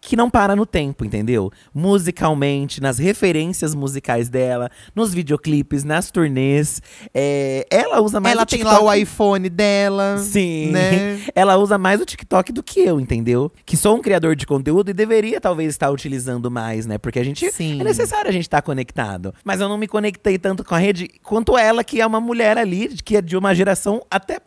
[0.00, 1.50] que não para no tempo, entendeu?
[1.74, 6.80] Musicalmente, nas referências musicais dela, nos videoclipes, nas turnês.
[7.14, 8.84] É, ela usa mais ela o tem TikTok.
[8.84, 10.18] lá o iPhone dela.
[10.18, 10.70] Sim.
[10.70, 11.18] Né?
[11.34, 13.52] Ela usa mais o TikTok do que eu, entendeu?
[13.64, 16.98] Que sou um criador de conteúdo e deveria talvez estar utilizando mais, né?
[16.98, 17.80] Porque a gente Sim.
[17.80, 19.34] é necessário a gente estar conectado.
[19.44, 22.58] Mas eu não me conectei tanto com a rede quanto ela, que é uma mulher
[22.58, 24.40] ali, que é de uma geração até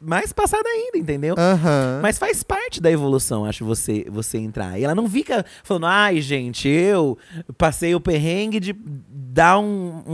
[0.00, 1.34] mais passada ainda, entendeu?
[1.38, 2.00] Aham.
[2.02, 4.78] Mas faz parte da evolução, acho, você, você entrar.
[4.78, 7.16] E ela não fica falando, ai, gente, eu
[7.56, 8.74] passei o perrengue de
[9.36, 10.12] dar um, um,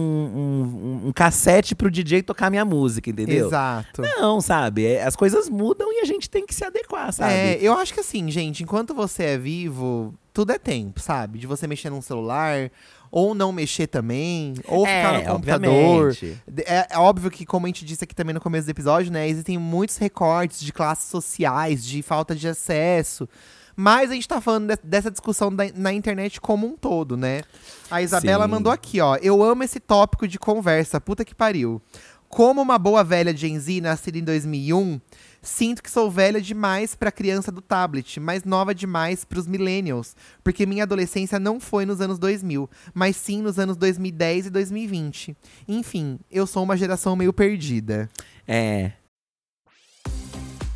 [1.04, 3.46] um, um cassete pro DJ tocar minha música, entendeu?
[3.46, 4.02] Exato.
[4.02, 4.86] Não, sabe?
[4.86, 7.32] É, As coisas mudam e a gente tem que se adequar, sabe?
[7.32, 11.38] É, eu acho que assim, gente, enquanto você é vivo, tudo é tempo, sabe?
[11.38, 12.70] De você mexer num celular,
[13.12, 16.08] ou não mexer também, ou ficar no computador.
[16.08, 16.38] obviamente.
[16.66, 19.28] É, é óbvio que, como a gente disse aqui também no começo do episódio, né?
[19.28, 23.28] Existem muitos recortes de classes sociais, de falta de acesso.
[23.76, 27.42] Mas a gente tá falando de- dessa discussão da- na internet como um todo, né?
[27.90, 28.50] A Isabela Sim.
[28.50, 29.16] mandou aqui, ó.
[29.16, 31.80] Eu amo esse tópico de conversa, puta que pariu.
[32.28, 34.98] Como uma boa velha Gen Z nascida em 2001,
[35.42, 40.64] sinto que sou velha demais pra criança do tablet, mas nova demais pros millennials, porque
[40.64, 45.36] minha adolescência não foi nos anos 2000, mas sim nos anos 2010 e 2020.
[45.66, 48.08] Enfim, eu sou uma geração meio perdida.
[48.46, 48.92] É.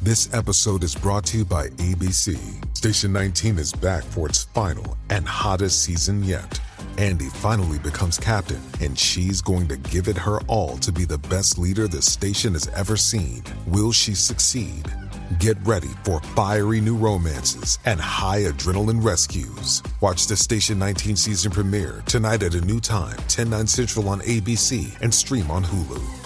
[0.02, 2.38] This episode is brought to you by ABC.
[2.74, 6.60] Station 19 is back for its final and hottest season yet.
[6.98, 11.18] Andy finally becomes captain, and she's going to give it her all to be the
[11.18, 13.42] best leader the station has ever seen.
[13.66, 14.84] Will she succeed?
[15.38, 19.82] Get ready for fiery new romances and high adrenaline rescues.
[20.00, 24.20] Watch the Station 19 season premiere tonight at a new time, 10 9 Central on
[24.20, 26.25] ABC, and stream on Hulu.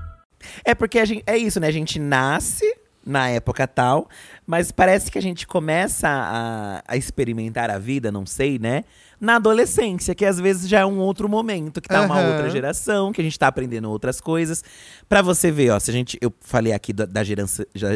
[0.63, 1.67] É porque a gente, é isso, né?
[1.67, 2.65] A gente nasce
[3.05, 4.07] na época tal,
[4.45, 8.83] mas parece que a gente começa a, a experimentar a vida, não sei, né?
[9.19, 12.29] Na adolescência, que às vezes já é um outro momento, que tá uma Aham.
[12.29, 14.63] outra geração, que a gente tá aprendendo outras coisas.
[15.07, 16.17] Pra você ver, ó, se a gente.
[16.21, 17.21] Eu falei aqui da, da,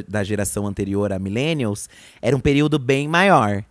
[0.08, 1.89] da geração anterior a Millennials,
[2.21, 3.63] era um período bem maior.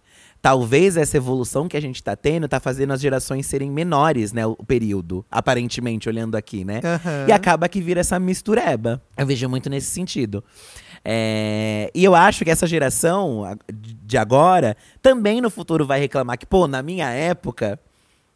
[0.44, 4.44] Talvez essa evolução que a gente tá tendo tá fazendo as gerações serem menores, né?
[4.44, 6.82] O período, aparentemente, olhando aqui, né?
[6.84, 7.24] Aham.
[7.26, 9.00] E acaba que vira essa mistureba.
[9.16, 10.44] Eu vejo muito nesse sentido.
[11.02, 16.44] É, e eu acho que essa geração de agora também no futuro vai reclamar que,
[16.44, 17.80] pô, na minha época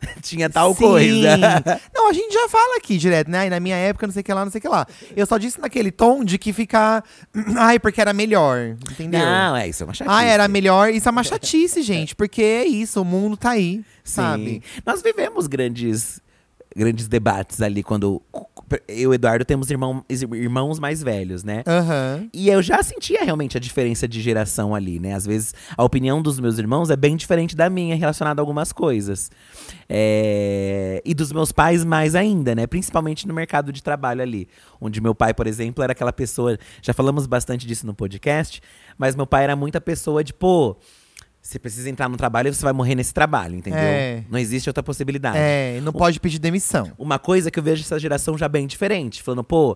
[0.22, 0.80] tinha tal Sim.
[0.80, 1.36] coisa.
[1.94, 3.40] Não, a gente já fala aqui direto, né?
[3.40, 4.86] Ai, na minha época, não sei o que lá, não sei o que lá.
[5.16, 7.04] Eu só disse naquele tom de que ficar.
[7.56, 8.76] Ai, porque era melhor.
[8.90, 9.20] Entendeu?
[9.20, 10.16] Não, é isso, é uma chatice.
[10.16, 10.90] Ah, era melhor.
[10.90, 12.14] Isso é uma chatice, gente.
[12.14, 13.84] Porque é isso, o mundo tá aí, Sim.
[14.04, 14.62] sabe?
[14.86, 16.20] Nós vivemos grandes,
[16.78, 18.22] grandes debates ali quando.
[18.86, 21.62] Eu e o Eduardo temos irmão, irmãos mais velhos, né?
[21.66, 22.28] Aham.
[22.32, 25.14] E eu já sentia realmente a diferença de geração ali, né?
[25.14, 28.72] Às vezes a opinião dos meus irmãos é bem diferente da minha relacionada a algumas
[28.72, 29.30] coisas.
[29.88, 32.66] É, E dos meus pais mais ainda, né?
[32.66, 34.46] Principalmente no mercado de trabalho ali.
[34.80, 36.58] Onde meu pai, por exemplo, era aquela pessoa.
[36.82, 38.60] Já falamos bastante disso no podcast,
[38.96, 40.76] mas meu pai era muita pessoa de, pô.
[41.48, 43.80] Você precisa entrar no trabalho e você vai morrer nesse trabalho, entendeu?
[43.80, 44.22] É.
[44.28, 45.38] Não existe outra possibilidade.
[45.38, 46.92] É, não pode pedir demissão.
[46.98, 49.22] Uma coisa que eu vejo essa geração já bem diferente.
[49.22, 49.74] Falando, pô,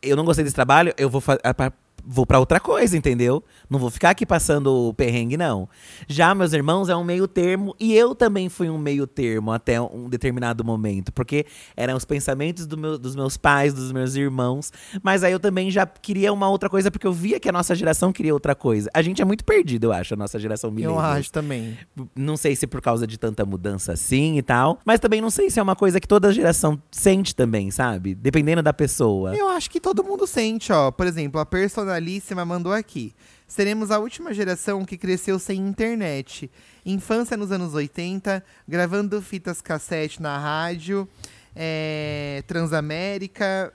[0.00, 1.70] eu não gostei desse trabalho, eu vou, fa- a- pra-
[2.04, 3.42] vou pra outra coisa, entendeu?
[3.68, 5.68] Não vou ficar aqui passando o perrengue, não.
[6.08, 9.80] Já meus irmãos é um meio termo, e eu também fui um meio termo até
[9.80, 11.12] um determinado momento.
[11.12, 14.72] Porque eram os pensamentos do meu- dos meus pais, dos meus irmãos.
[15.02, 17.74] Mas aí eu também já queria uma outra coisa, porque eu via que a nossa
[17.74, 18.90] geração queria outra coisa.
[18.92, 21.04] A gente é muito perdido, eu acho, a nossa geração Eu millennials.
[21.18, 21.78] acho também.
[22.16, 24.78] Não sei se por causa de tanta mudança assim e tal.
[24.84, 28.14] Mas também não sei se é uma coisa que toda geração sente também, sabe?
[28.14, 29.34] Dependendo da pessoa.
[29.36, 30.90] Eu acho que todo mundo sente, ó.
[30.90, 31.46] Por exemplo, a
[31.92, 33.14] Personalíssima mandou aqui.
[33.46, 36.50] Seremos a última geração que cresceu sem internet.
[36.86, 41.06] Infância nos anos 80, gravando fitas cassete na rádio,
[41.54, 43.72] é, Transamérica,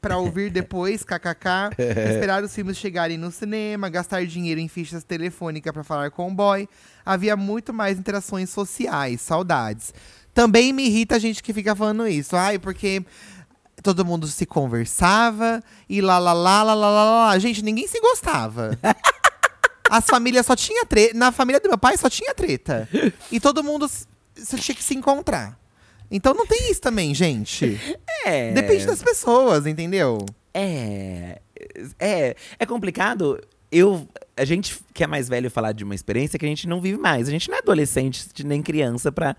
[0.00, 1.74] pra ouvir depois, kkk.
[2.14, 6.34] esperar os filmes chegarem no cinema, gastar dinheiro em fichas telefônicas pra falar com o
[6.34, 6.68] boy.
[7.04, 9.92] Havia muito mais interações sociais, saudades.
[10.32, 12.36] Também me irrita a gente que fica falando isso.
[12.36, 13.02] Ai, porque
[13.86, 17.38] todo mundo se conversava e lá, lá, lá, lá, lá, lá, lá.
[17.38, 18.76] Gente, ninguém se gostava.
[19.88, 21.16] As famílias só tinha treta.
[21.16, 22.88] Na família do meu pai só tinha treta.
[23.30, 25.58] E todo mundo s- s- tinha que se encontrar.
[26.10, 27.80] Então não tem isso também, gente.
[28.24, 28.52] É.
[28.52, 30.18] Depende das pessoas, entendeu?
[30.52, 31.40] É.
[31.98, 32.36] É.
[32.58, 33.40] É complicado.
[33.70, 34.08] Eu.
[34.36, 36.98] A gente que é mais velho falar de uma experiência que a gente não vive
[36.98, 37.28] mais.
[37.28, 39.36] A gente não é adolescente nem criança pra.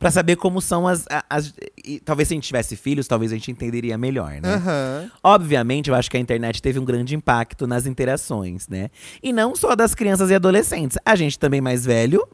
[0.00, 1.04] Pra saber como são as.
[1.28, 1.52] as
[1.84, 4.54] e talvez se a gente tivesse filhos, talvez a gente entenderia melhor, né?
[4.54, 5.10] Aham.
[5.22, 8.88] Obviamente, eu acho que a internet teve um grande impacto nas interações, né?
[9.22, 10.96] E não só das crianças e adolescentes.
[11.04, 12.26] A gente também mais velho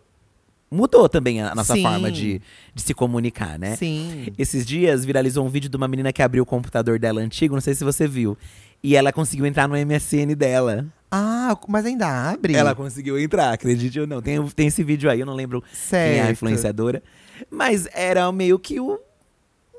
[0.70, 1.82] mudou também a nossa Sim.
[1.82, 2.40] forma de,
[2.72, 3.74] de se comunicar, né?
[3.74, 4.28] Sim.
[4.38, 7.60] Esses dias viralizou um vídeo de uma menina que abriu o computador dela antigo, não
[7.60, 8.38] sei se você viu.
[8.80, 10.86] E ela conseguiu entrar no MSN dela.
[11.10, 12.54] Ah, mas ainda abre?
[12.54, 14.22] Ela conseguiu entrar, acredite ou não.
[14.22, 16.30] Tem, tem esse vídeo aí, eu não lembro quem é a Certo.
[16.32, 17.02] influenciadora.
[17.50, 18.98] Mas era meio que o,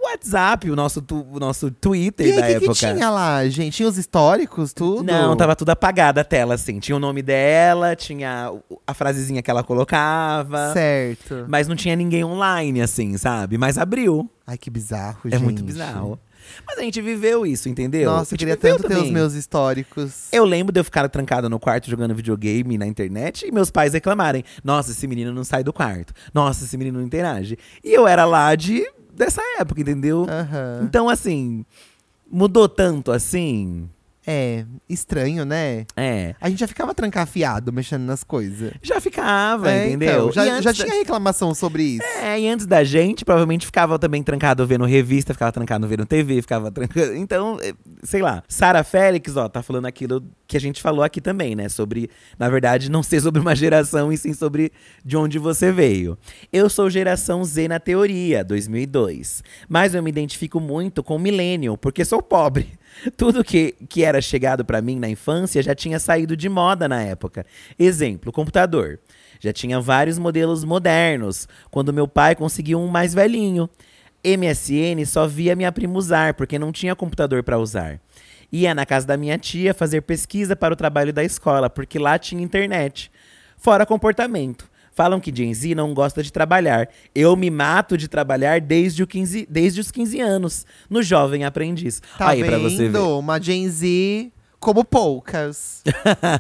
[0.04, 2.74] WhatsApp, o nosso, tu- o nosso Twitter E aí, da que, época.
[2.74, 3.74] que tinha lá, gente?
[3.78, 5.04] Tinha os históricos, tudo?
[5.04, 6.80] Não, tava tudo apagada a tela, assim.
[6.80, 8.54] Tinha o nome dela, tinha
[8.86, 10.72] a frasezinha que ela colocava.
[10.72, 11.46] Certo.
[11.50, 13.58] Mas não tinha ninguém online, assim, sabe?
[13.58, 14.30] Mas abriu.
[14.46, 15.44] Ai, que bizarro, É gente.
[15.44, 16.20] muito bizarro.
[16.66, 18.10] Mas a gente viveu isso, entendeu?
[18.12, 19.12] Nossa, eu gente queria tanto ter os também.
[19.12, 20.28] meus históricos.
[20.32, 23.94] Eu lembro de eu ficar trancado no quarto jogando videogame na internet e meus pais
[23.94, 26.14] reclamarem: Nossa, esse menino não sai do quarto.
[26.34, 27.58] Nossa, esse menino não interage.
[27.84, 30.26] E eu era lá de dessa época, entendeu?
[30.30, 30.82] Aham.
[30.84, 31.66] Então, assim,
[32.30, 33.90] mudou tanto assim.
[34.30, 35.86] É, estranho, né?
[35.96, 36.36] É.
[36.42, 38.74] A gente já ficava trancafiado mexendo nas coisas.
[38.82, 40.30] Já ficava, É, entendeu?
[40.30, 42.04] então, já, já da- tinha reclamação sobre isso.
[42.22, 46.42] É, e antes da gente, provavelmente ficava também trancado vendo revista, ficava trancado vendo TV,
[46.42, 47.16] ficava trancado.
[47.16, 47.72] Então, é,
[48.04, 48.44] sei lá.
[48.50, 51.70] Sara Félix, ó, tá falando aquilo que a gente falou aqui também, né?
[51.70, 54.74] Sobre, na verdade, não ser sobre uma geração e sim sobre
[55.06, 56.18] de onde você veio.
[56.52, 59.42] Eu sou geração Z na teoria, 2002.
[59.70, 62.78] Mas eu me identifico muito com Millennial, porque sou pobre.
[63.16, 67.02] Tudo que, que era chegado pra mim na infância já tinha saído de moda na
[67.02, 67.46] época.
[67.78, 69.00] Exemplo, computador.
[69.40, 73.70] Já tinha vários modelos modernos, quando meu pai conseguiu um mais velhinho.
[74.26, 78.00] MSN só via minha prima usar, porque não tinha computador para usar.
[78.52, 82.18] Ia na casa da minha tia fazer pesquisa para o trabalho da escola, porque lá
[82.18, 83.12] tinha internet.
[83.58, 84.68] Fora comportamento.
[84.98, 86.90] Falam que Gen Z não gosta de trabalhar.
[87.14, 92.02] Eu me mato de trabalhar desde, o 15, desde os 15 anos, no Jovem Aprendiz.
[92.18, 92.50] Tá Aí vendo?
[92.50, 92.98] pra você ver.
[92.98, 95.84] Uma Gen Z como poucas.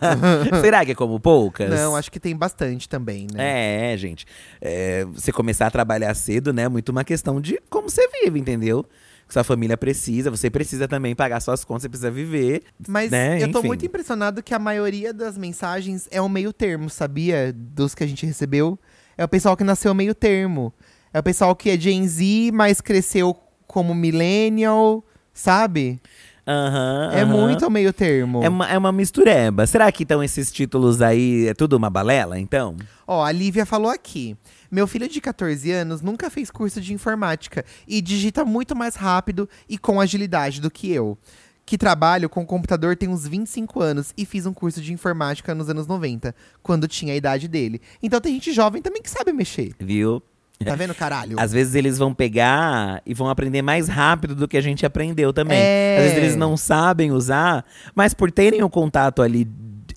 [0.60, 1.70] Será que é como poucas?
[1.70, 3.93] Não, acho que tem bastante também, né?
[3.93, 4.26] É, gente.
[4.60, 6.63] É, você começar a trabalhar cedo, né?
[6.63, 8.84] É muito uma questão de como você vive, entendeu?
[9.27, 12.63] Que sua família precisa, você precisa também pagar suas contas, você precisa viver.
[12.87, 13.43] Mas né?
[13.43, 13.67] eu tô Enfim.
[13.67, 17.53] muito impressionado que a maioria das mensagens é o meio termo, sabia?
[17.53, 18.79] Dos que a gente recebeu.
[19.17, 20.73] É o pessoal que nasceu meio termo.
[21.13, 23.35] É o pessoal que é Gen Z, mas cresceu
[23.65, 25.99] como millennial, sabe?
[26.47, 27.25] Aham, É aham.
[27.41, 28.41] muito ao meio termo.
[28.43, 29.67] É uma, é uma mistureba.
[29.67, 32.77] Será que então esses títulos aí é tudo uma balela, então?
[33.05, 34.38] Ó, a Lívia falou aqui.
[34.71, 39.49] Meu filho de 14 anos nunca fez curso de informática e digita muito mais rápido
[39.67, 41.17] e com agilidade do que eu.
[41.65, 45.69] Que trabalho com computador tem uns 25 anos e fiz um curso de informática nos
[45.69, 46.33] anos 90,
[46.63, 47.81] quando tinha a idade dele.
[48.01, 49.73] Então tem gente jovem também que sabe mexer.
[49.77, 50.23] Viu?
[50.63, 51.39] Tá vendo, caralho?
[51.39, 55.32] Às vezes eles vão pegar e vão aprender mais rápido do que a gente aprendeu
[55.32, 55.60] também.
[55.60, 55.98] É.
[55.98, 59.48] Às vezes eles não sabem usar, mas por terem o contato ali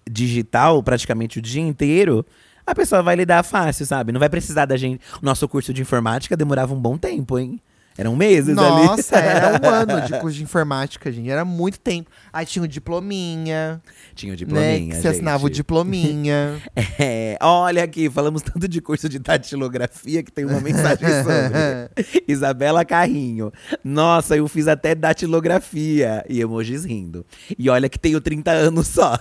[0.08, 2.26] digital praticamente o dia inteiro,
[2.66, 4.12] a pessoa vai lidar fácil, sabe?
[4.12, 5.00] Não vai precisar da gente.
[5.20, 7.60] O nosso curso de informática demorava um bom tempo, hein?
[8.00, 8.86] Eram meses ali.
[8.86, 11.28] Nossa, era um ano de curso de informática, gente.
[11.28, 12.10] Era muito tempo.
[12.32, 13.82] Aí tinha o diplominha,
[14.14, 14.36] Tinha o né?
[14.36, 15.56] diplominha, Que você assinava o gente.
[15.56, 16.58] diplominha.
[16.98, 22.24] É, olha aqui, falamos tanto de curso de datilografia que tem uma mensagem sobre.
[22.28, 23.52] Isabela Carrinho.
[23.84, 26.24] Nossa, eu fiz até datilografia.
[26.28, 27.24] E emojis rindo.
[27.58, 29.18] E olha que tenho 30 anos só.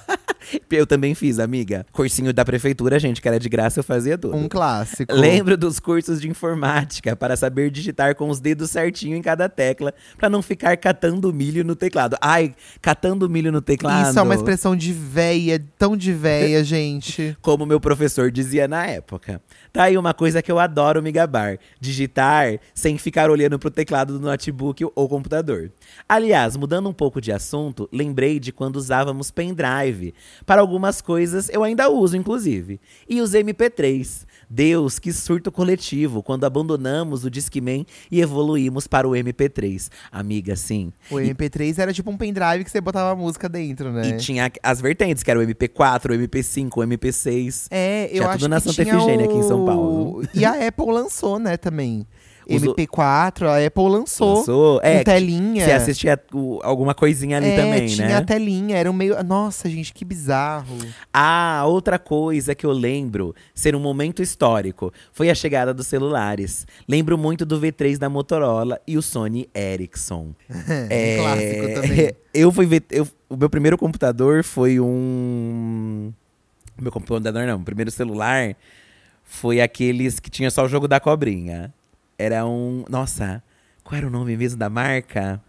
[0.69, 1.85] Eu também fiz, amiga.
[1.91, 4.35] Cursinho da prefeitura, gente, que era de graça, eu fazia tudo.
[4.35, 5.13] um clássico.
[5.13, 9.93] Lembro dos cursos de informática para saber digitar com os dedos certinho em cada tecla,
[10.17, 12.17] para não ficar catando milho no teclado.
[12.21, 14.09] Ai, catando milho no teclado.
[14.09, 17.37] Isso é uma expressão de véia, tão de véia, gente.
[17.41, 19.41] como meu professor dizia na época.
[19.71, 24.17] Tá aí uma coisa que eu adoro me gabar: digitar sem ficar olhando pro teclado
[24.17, 25.71] do notebook ou computador.
[26.07, 30.13] Aliás, mudando um pouco de assunto, lembrei de quando usávamos pendrive.
[30.45, 32.79] Para algumas coisas eu ainda uso, inclusive.
[33.07, 34.27] E os MP3.
[34.51, 39.91] Deus, que surto coletivo quando abandonamos o Discman e evoluímos para o MP3.
[40.11, 40.91] Amiga, sim.
[41.11, 44.09] O MP3 era tipo um pendrive que você botava a música dentro, né?
[44.09, 47.67] E tinha as vertentes, que era o MP4, o MP5, o MP6.
[47.69, 50.23] É, eu Tinha acho tudo na que Santa Efigênia aqui em São o- Paulo.
[50.33, 52.07] E a Apple lançou, né, também.
[52.55, 54.37] Usou- MP4, a Apple lançou.
[54.39, 54.79] Lançou?
[54.83, 55.65] É, com telinha.
[55.65, 58.15] Você assistia o- alguma coisinha ali é, também, tinha né?
[58.15, 59.21] a telinha, era um meio…
[59.23, 60.77] Nossa, gente, que bizarro.
[61.13, 66.65] Ah, outra coisa que eu lembro ser um momento histórico foi a chegada dos celulares.
[66.87, 70.33] Lembro muito do V3 da Motorola e o Sony Ericsson.
[70.89, 72.11] É, clássico também.
[72.33, 72.83] Eu fui ver.
[72.91, 76.11] eu- o meu primeiro computador foi um.
[76.79, 78.55] Meu computador não, o primeiro celular
[79.23, 81.73] foi aqueles que tinha só o jogo da cobrinha.
[82.19, 82.83] Era um.
[82.89, 83.41] Nossa,
[83.81, 85.41] qual era o nome mesmo da marca?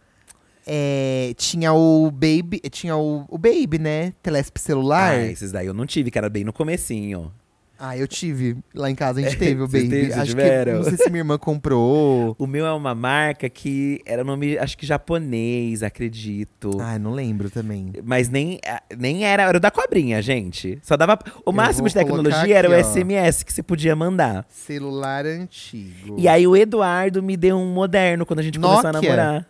[0.64, 4.14] É, tinha o Baby, tinha o, o Baby, né?
[4.22, 5.14] Telesp celular.
[5.14, 7.32] Ah, esses daí eu não tive, que era bem no comecinho.
[7.82, 8.58] Ah, eu tive.
[8.74, 9.88] Lá em casa a gente teve o Baby.
[9.88, 10.12] teve?
[10.12, 10.74] Acho que, tiveram?
[10.74, 12.36] não sei se minha irmã comprou.
[12.38, 16.76] O meu é uma marca que era nome, acho que japonês, acredito.
[16.78, 17.90] Ai, não lembro também.
[18.04, 20.78] Mas nem, ah, nem era, era o da cobrinha, gente.
[20.82, 21.18] Só dava.
[21.46, 22.90] O máximo de tecnologia colocar era o aqui, ó.
[22.92, 24.44] SMS que você podia mandar.
[24.50, 26.16] Celular antigo.
[26.18, 29.10] E aí o Eduardo me deu um moderno quando a gente começou a Nokia?
[29.10, 29.46] namorar.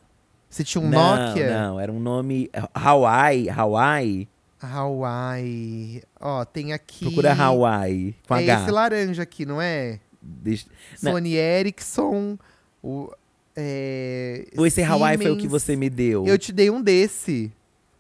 [0.49, 1.61] Você tinha um não, Nokia?
[1.61, 2.49] Não, era um nome.
[2.73, 4.29] Hawaii, Hawaii.
[4.61, 6.03] Hawaii.
[6.21, 7.07] Ó, tem aqui.
[7.07, 8.63] Procura Hawaii com é H.
[8.63, 9.99] esse laranja aqui, não é?
[10.21, 10.67] Deixa-.
[10.97, 12.39] Sony Ericsson.
[12.83, 13.13] O,
[13.57, 15.63] é, Ou esse Hawaii foi o que Siemens.
[15.63, 16.27] você me deu?
[16.27, 17.51] Eu te dei um desse.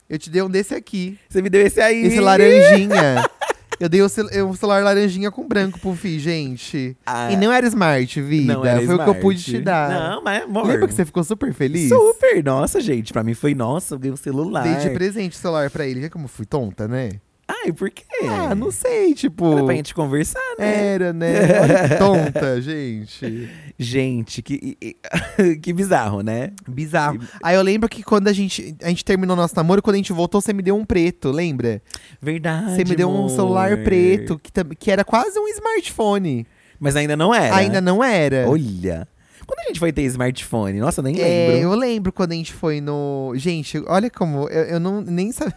[0.08, 1.18] Eu te dei um desse aqui.
[1.28, 2.06] Você me deu esse aí.
[2.06, 3.28] Esse laranjinha.
[3.80, 6.94] Eu dei um, cel- um celular laranjinha com branco pro Fi, gente.
[7.06, 7.32] Ah.
[7.32, 8.52] E não era smart, vida.
[8.52, 9.58] Não era Foi o que eu pude smart.
[9.58, 9.88] te dar.
[9.90, 10.66] Não, mas amor.
[10.66, 11.88] Lembra que você ficou super feliz?
[11.88, 13.10] Super, nossa, gente.
[13.10, 14.62] Pra mim foi, nossa, eu ganhei um celular.
[14.64, 16.02] Dei de presente o celular pra ele.
[16.02, 17.12] Já como eu fui tonta, né?
[17.50, 18.04] Ai, por quê?
[18.28, 19.52] Ah, não sei, tipo.
[19.52, 20.86] Era pra gente conversar, né?
[20.86, 21.60] Era, né?
[21.60, 23.50] Olha que tonta, gente.
[23.78, 24.76] Gente, que,
[25.60, 26.52] que bizarro, né?
[26.68, 27.18] Bizarro.
[27.42, 30.12] Aí eu lembro que quando a gente, a gente terminou nosso namoro, quando a gente
[30.12, 31.82] voltou, você me deu um preto, lembra?
[32.20, 32.76] Verdade.
[32.76, 33.30] Você me deu um amor.
[33.30, 36.46] celular preto, que, que era quase um smartphone.
[36.78, 37.56] Mas ainda não era.
[37.56, 38.48] Ainda não era.
[38.48, 39.08] Olha.
[39.50, 40.78] Quando a gente foi ter smartphone?
[40.78, 41.62] Nossa, eu nem É, lembro.
[41.62, 43.32] eu lembro quando a gente foi no.
[43.34, 44.48] Gente, olha como.
[44.48, 45.54] Eu, eu não nem sabia.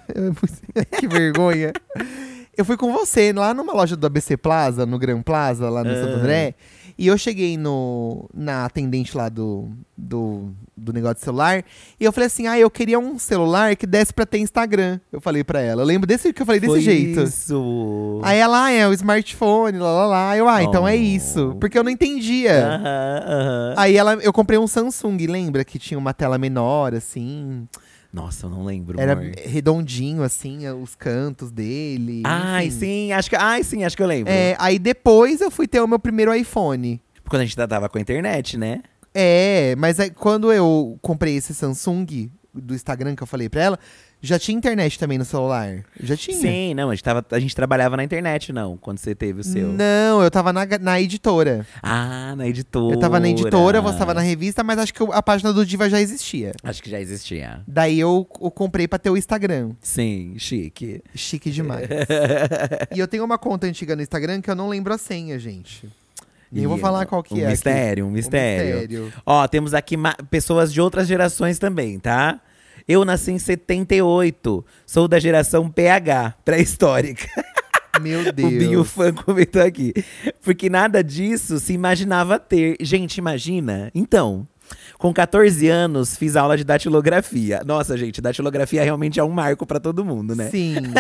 [1.00, 1.72] que vergonha.
[2.58, 5.92] Eu fui com você lá numa loja do ABC Plaza, no Gran Plaza, lá no
[5.92, 5.96] Ah.
[5.96, 6.56] Santo André.
[6.98, 11.64] E eu cheguei no, na atendente lá do, do, do negócio de celular.
[12.00, 15.00] E eu falei assim: ah, eu queria um celular que desse pra ter Instagram.
[15.12, 15.82] Eu falei pra ela.
[15.82, 17.22] Eu lembro desse que eu falei desse Foi jeito.
[17.24, 18.20] Isso.
[18.24, 20.38] Aí ela, ah, é o smartphone, lá lá lá.
[20.38, 20.96] Eu, ah, então é Oh.
[20.96, 21.56] isso.
[21.60, 22.66] Porque eu não entendia.
[22.76, 23.74] Aham, aham.
[23.78, 25.64] Aí ela, eu comprei um Samsung, lembra?
[25.66, 27.68] Que tinha uma tela menor, assim.
[28.14, 29.32] Nossa, eu não lembro, Era amor.
[29.44, 32.22] redondinho, assim, os cantos dele.
[32.24, 32.80] Ai, enfim.
[32.80, 34.32] sim, acho que, ai, sim, acho que eu lembro.
[34.32, 37.02] É, aí depois eu fui ter o meu primeiro iPhone.
[37.28, 38.84] Quando a gente tava com a internet, né?
[39.16, 43.80] É, mas aí, quando eu comprei esse Samsung do Instagram que eu falei pra ela,
[44.22, 45.84] já tinha internet também no celular.
[46.00, 46.38] Já tinha.
[46.38, 49.44] Sim, não, a gente, tava, a gente trabalhava na internet, não, quando você teve o
[49.44, 49.68] seu.
[49.74, 51.68] Não, eu tava na, na editora.
[51.82, 52.96] Ah, na editora.
[52.96, 55.90] Eu tava na editora, você tava na revista, mas acho que a página do Diva
[55.90, 56.54] já existia.
[56.64, 57.62] Acho que já existia.
[57.68, 59.72] Daí eu, eu comprei pra ter o Instagram.
[59.82, 61.02] Sim, chique.
[61.14, 61.88] Chique demais.
[62.96, 65.90] e eu tenho uma conta antiga no Instagram que eu não lembro a senha, gente.
[66.54, 67.42] E eu vou falar qual que um é.
[67.42, 67.52] aqui.
[67.52, 68.80] Mistério, um mistério.
[68.82, 69.14] mistério.
[69.26, 69.96] Ó, temos aqui
[70.30, 72.40] pessoas de outras gerações também, tá?
[72.88, 77.28] Eu nasci em 78, sou da geração PH, pré-histórica.
[78.02, 78.52] Meu O Deus.
[78.52, 79.94] Binho Fã comentou aqui.
[80.42, 82.76] Porque nada disso se imaginava ter.
[82.82, 83.92] Gente, imagina.
[83.96, 84.48] Então,
[84.98, 87.62] com 14 anos, fiz aula de datilografia.
[87.66, 90.50] Nossa, gente, datilografia realmente é um marco pra todo mundo, né?
[90.50, 90.76] Sim.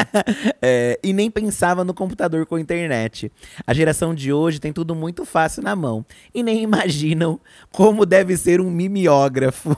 [0.65, 3.29] É, e nem pensava no computador com internet.
[3.67, 6.05] A geração de hoje tem tudo muito fácil na mão.
[6.33, 7.39] E nem imaginam
[7.69, 9.75] como deve ser um mimeógrafo.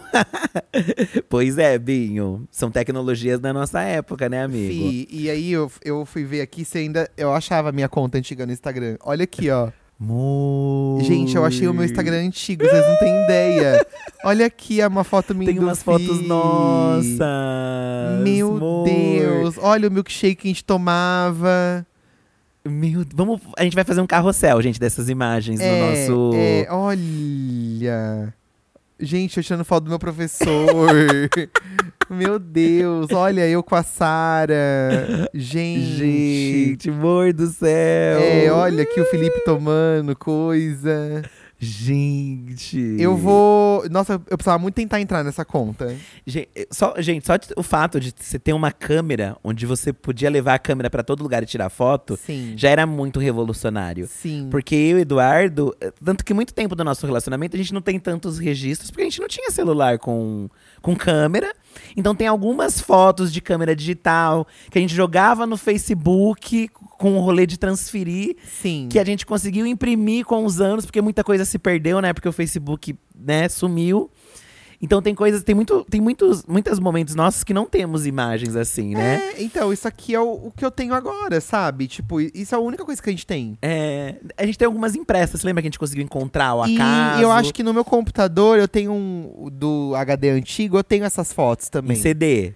[1.27, 2.47] pois é, Binho.
[2.51, 4.71] São tecnologias da nossa época, né, amigo?
[4.71, 7.09] Fi, e aí eu, eu fui ver aqui se ainda.
[7.17, 8.97] Eu achava a minha conta antiga no Instagram.
[9.03, 9.71] Olha aqui, ó.
[10.00, 11.02] Amor.
[11.04, 13.88] Gente, eu achei o meu Instagram antigo, vocês não têm ideia.
[14.26, 17.18] Olha aqui, é uma foto minha Tem umas fotos nossas.
[18.22, 18.86] Meu amor.
[18.86, 19.56] Deus.
[19.58, 21.86] Olha o milkshake que a gente tomava.
[22.68, 26.32] Meu, vamos, a gente vai fazer um carrossel, gente, dessas imagens é, no nosso.
[26.36, 28.34] é, olha.
[29.00, 30.89] Gente, eu tirando foto do meu professor.
[32.10, 35.30] meu Deus, olha eu com a Sara.
[35.34, 35.97] Gente.
[35.97, 38.20] Gente, amor do céu.
[38.20, 41.24] É, olha aqui o Felipe tomando coisa.
[41.58, 42.97] Gente.
[42.99, 43.88] Eu vou.
[43.89, 45.95] Nossa, eu precisava muito tentar entrar nessa conta.
[46.26, 50.56] Gente, só, gente, só o fato de você ter uma câmera onde você podia levar
[50.56, 52.53] a câmera pra todo lugar e tirar foto Sim.
[52.58, 54.06] já era muito revolucionário.
[54.08, 54.47] Sim.
[54.51, 57.74] Porque eu e o Eduardo, eh, tanto que muito tempo do nosso relacionamento a gente
[57.74, 60.49] não tem tantos registros, porque a gente não tinha celular com,
[60.82, 61.53] com câmera.
[61.95, 67.21] Então tem algumas fotos de câmera digital que a gente jogava no Facebook com o
[67.21, 68.88] rolê de transferir Sim.
[68.89, 72.13] que a gente conseguiu imprimir com os anos, porque muita coisa se perdeu, né?
[72.13, 74.09] Porque o Facebook, né, sumiu.
[74.86, 78.93] Então tem coisas, tem muito, tem muitos, muitos momentos nossos que não temos imagens assim,
[78.93, 79.15] né?
[79.36, 81.88] É, então, isso aqui é o, o que eu tenho agora, sabe?
[81.88, 83.57] Tipo, isso é a única coisa que a gente tem.
[83.61, 85.43] É, a gente tem algumas impressas.
[85.43, 87.21] Lembra que a gente conseguiu encontrar o E acaso?
[87.23, 91.33] eu acho que no meu computador eu tenho um do HD antigo, eu tenho essas
[91.33, 91.97] fotos em também.
[91.97, 92.53] CD.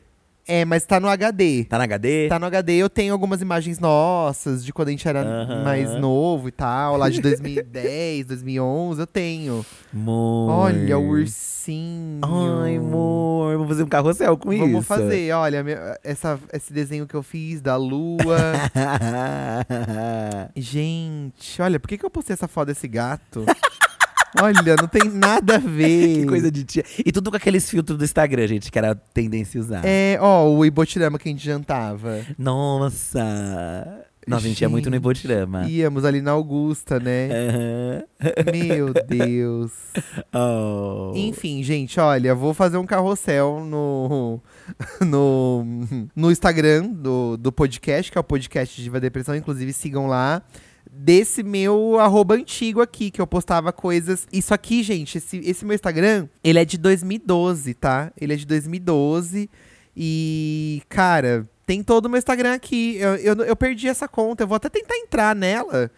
[0.52, 1.64] É, mas tá no HD.
[1.66, 2.28] Tá na HD?
[2.28, 5.64] Tá no HD, eu tenho algumas imagens nossas de quando a gente era Aham.
[5.64, 9.64] mais novo e tal, lá de 2010, 2011, eu tenho.
[9.94, 10.50] Amor.
[10.52, 12.20] Olha o ursinho.
[12.24, 14.64] Ai, amor, vamos fazer um carrossel com isso.
[14.66, 18.18] Vamos fazer, olha, meu- essa, esse desenho que eu fiz da lua.
[20.56, 23.46] Gente, olha, por que, que eu postei essa foto desse gato?
[24.42, 26.20] olha, não tem nada a ver.
[26.20, 26.84] que coisa de tia.
[27.06, 29.82] E tudo com aqueles filtros do Instagram, gente, que era tendência a usar.
[29.86, 32.26] É, ó, o Ibotirama que a gente jantava.
[32.38, 34.06] Nossa.
[34.28, 35.68] Nossa, a gente ia muito no Ibotirama.
[35.68, 37.30] Íamos ali na Augusta, né?
[37.32, 38.04] Aham.
[38.52, 39.72] Meu Deus.
[40.32, 41.12] Oh.
[41.16, 44.40] Enfim, gente, olha, vou fazer um carrossel no,
[45.02, 45.66] no,
[46.16, 49.36] no Instagram do, do podcast, que é o podcast Diva Depressão.
[49.36, 50.44] Inclusive, sigam lá.
[50.92, 54.28] Desse meu arroba antigo aqui, que eu postava coisas.
[54.34, 58.12] Isso aqui, gente, esse, esse meu Instagram, ele é de 2012, tá?
[58.20, 59.50] Ele é de 2012.
[59.96, 62.98] E, cara, tem todo o meu Instagram aqui.
[62.98, 64.44] Eu, eu, eu perdi essa conta.
[64.44, 65.92] Eu vou até tentar entrar nela.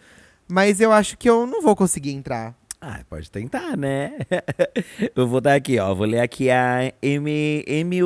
[0.46, 2.54] Mas eu acho que eu não vou conseguir entrar.
[2.84, 4.18] Ah, pode tentar, né?
[5.14, 5.94] eu vou dar aqui, ó.
[5.94, 8.00] Vou ler aqui a M, M,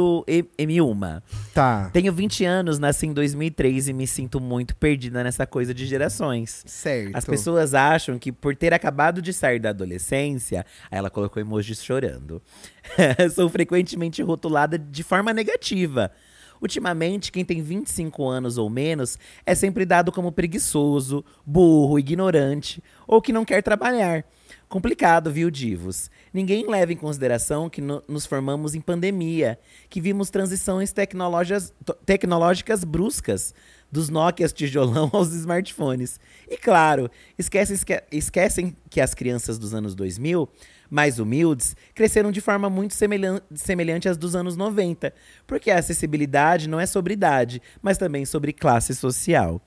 [0.59, 1.23] M1.
[1.55, 1.89] Tá.
[1.95, 6.63] Tenho 20 anos, nasci em 2003 e me sinto muito perdida nessa coisa de gerações.
[6.67, 7.17] Certo.
[7.17, 11.83] As pessoas acham que por ter acabado de sair da adolescência, aí ela colocou emojis
[11.83, 12.43] chorando.
[13.35, 16.13] Sou frequentemente rotulada de forma negativa.
[16.61, 23.23] Ultimamente, quem tem 25 anos ou menos é sempre dado como preguiçoso, burro, ignorante ou
[23.23, 24.23] que não quer trabalhar.
[24.69, 26.11] Complicado, viu, divos?
[26.35, 29.59] Ninguém leva em consideração que no- nos formamos em pandemia,
[29.89, 33.55] que vimos transições tecnológicas, bruscas,
[33.93, 36.19] dos Nokias tijolão aos smartphones.
[36.49, 37.09] E claro,
[37.39, 40.49] esquecem, esque- esquecem que as crianças dos anos 2000,
[40.91, 45.15] mais humildes, cresceram de forma muito semelhan- semelhante às dos anos 90,
[45.47, 49.63] porque a acessibilidade não é sobre idade, mas também sobre classe social.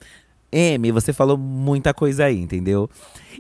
[0.52, 2.90] M, você falou muita coisa aí, entendeu?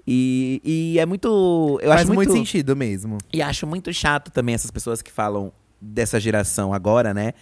[0.07, 1.79] E, e é muito.
[1.81, 3.17] Eu Faz acho muito muito sentido mesmo.
[3.33, 5.51] e acho muito chato também essas pessoas que falam
[5.81, 7.33] dessa geração agora, né?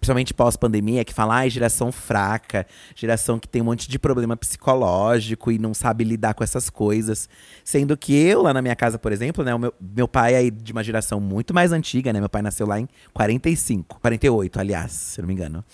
[0.00, 2.66] Principalmente pós-pandemia, que falam, ai, geração fraca,
[2.96, 7.28] geração que tem um monte de problema psicológico e não sabe lidar com essas coisas.
[7.64, 9.54] Sendo que eu, lá na minha casa, por exemplo, né?
[9.54, 12.18] O meu, meu pai é de uma geração muito mais antiga, né?
[12.18, 15.64] Meu pai nasceu lá em 45, 48, aliás, se eu não me engano.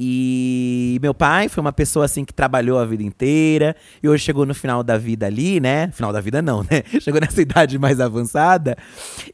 [0.00, 4.46] E meu pai foi uma pessoa assim que trabalhou a vida inteira e hoje chegou
[4.46, 5.90] no final da vida ali, né?
[5.90, 6.84] Final da vida não, né?
[7.00, 8.76] Chegou nessa idade mais avançada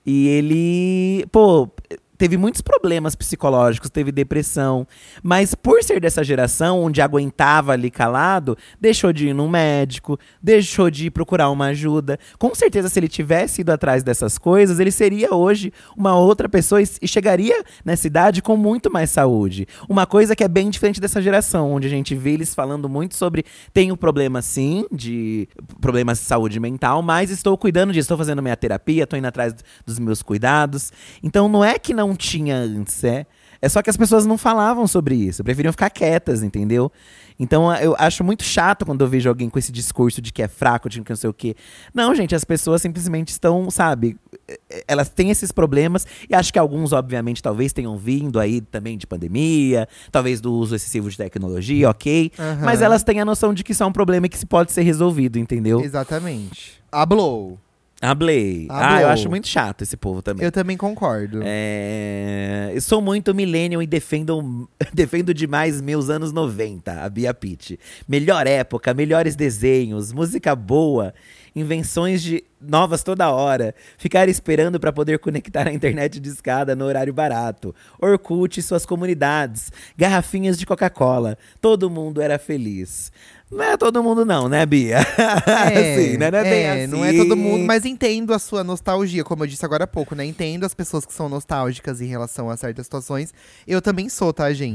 [0.07, 1.69] e ele, pô,
[2.17, 4.87] teve muitos problemas psicológicos, teve depressão,
[5.23, 10.91] mas por ser dessa geração onde aguentava ali calado, deixou de ir num médico, deixou
[10.91, 12.19] de ir procurar uma ajuda.
[12.39, 16.81] Com certeza, se ele tivesse ido atrás dessas coisas, ele seria hoje uma outra pessoa
[16.81, 19.67] e e chegaria nessa idade com muito mais saúde.
[19.89, 23.15] Uma coisa que é bem diferente dessa geração, onde a gente vê eles falando muito
[23.15, 25.49] sobre tenho problema sim, de
[25.81, 29.55] problemas de saúde mental, mas estou cuidando disso, estou fazendo minha terapia, estou indo atrás
[29.85, 30.93] dos meus cuidados.
[31.23, 33.25] Então não é que não tinha antes, é.
[33.63, 36.93] É só que as pessoas não falavam sobre isso, preferiam ficar quietas, entendeu?
[37.41, 40.43] Então a- eu acho muito chato quando eu vejo alguém com esse discurso de que
[40.43, 41.57] é fraco, de que não sei o quê.
[41.95, 46.53] Não, gente, as pessoas simplesmente estão, sabe, eh, eh, elas têm esses problemas e acho
[46.53, 51.17] que alguns, obviamente, talvez tenham vindo aí também de pandemia, talvez do uso excessivo de
[51.17, 52.33] tecnologia, ok.
[52.39, 52.61] Aham.
[52.67, 54.73] Mas elas têm a noção de que isso é um problema e que se pode
[54.73, 55.81] ser resolvido, entendeu?
[55.81, 56.83] Exatamente.
[56.93, 57.59] Hablou.
[58.05, 58.67] Hablei.
[58.71, 60.45] Ah, eu acho muito chato esse povo também.
[60.45, 61.41] Eu também concordo.
[61.43, 67.79] É, eu sou muito millennial e defendo, defendo demais meus anos 90, a Bia Pitt.
[68.09, 71.15] Melhor época, melhores desenhos, música boa,
[71.55, 76.85] invenções de novas toda hora, ficar esperando para poder conectar a internet de escada no
[76.85, 83.13] horário barato, Orkut e suas comunidades, garrafinhas de Coca-Cola, todo mundo era feliz.
[83.51, 84.99] Não é todo mundo não, né, Bia?
[85.47, 86.31] Assim, né?
[86.31, 86.87] Não é, bem assim.
[86.89, 90.15] não é todo mundo, mas entendo a sua nostalgia, como eu disse agora há pouco,
[90.15, 90.25] né?
[90.25, 93.33] Entendo as pessoas que são nostálgicas em relação a certas situações.
[93.67, 94.74] Eu também sou, tá, gente?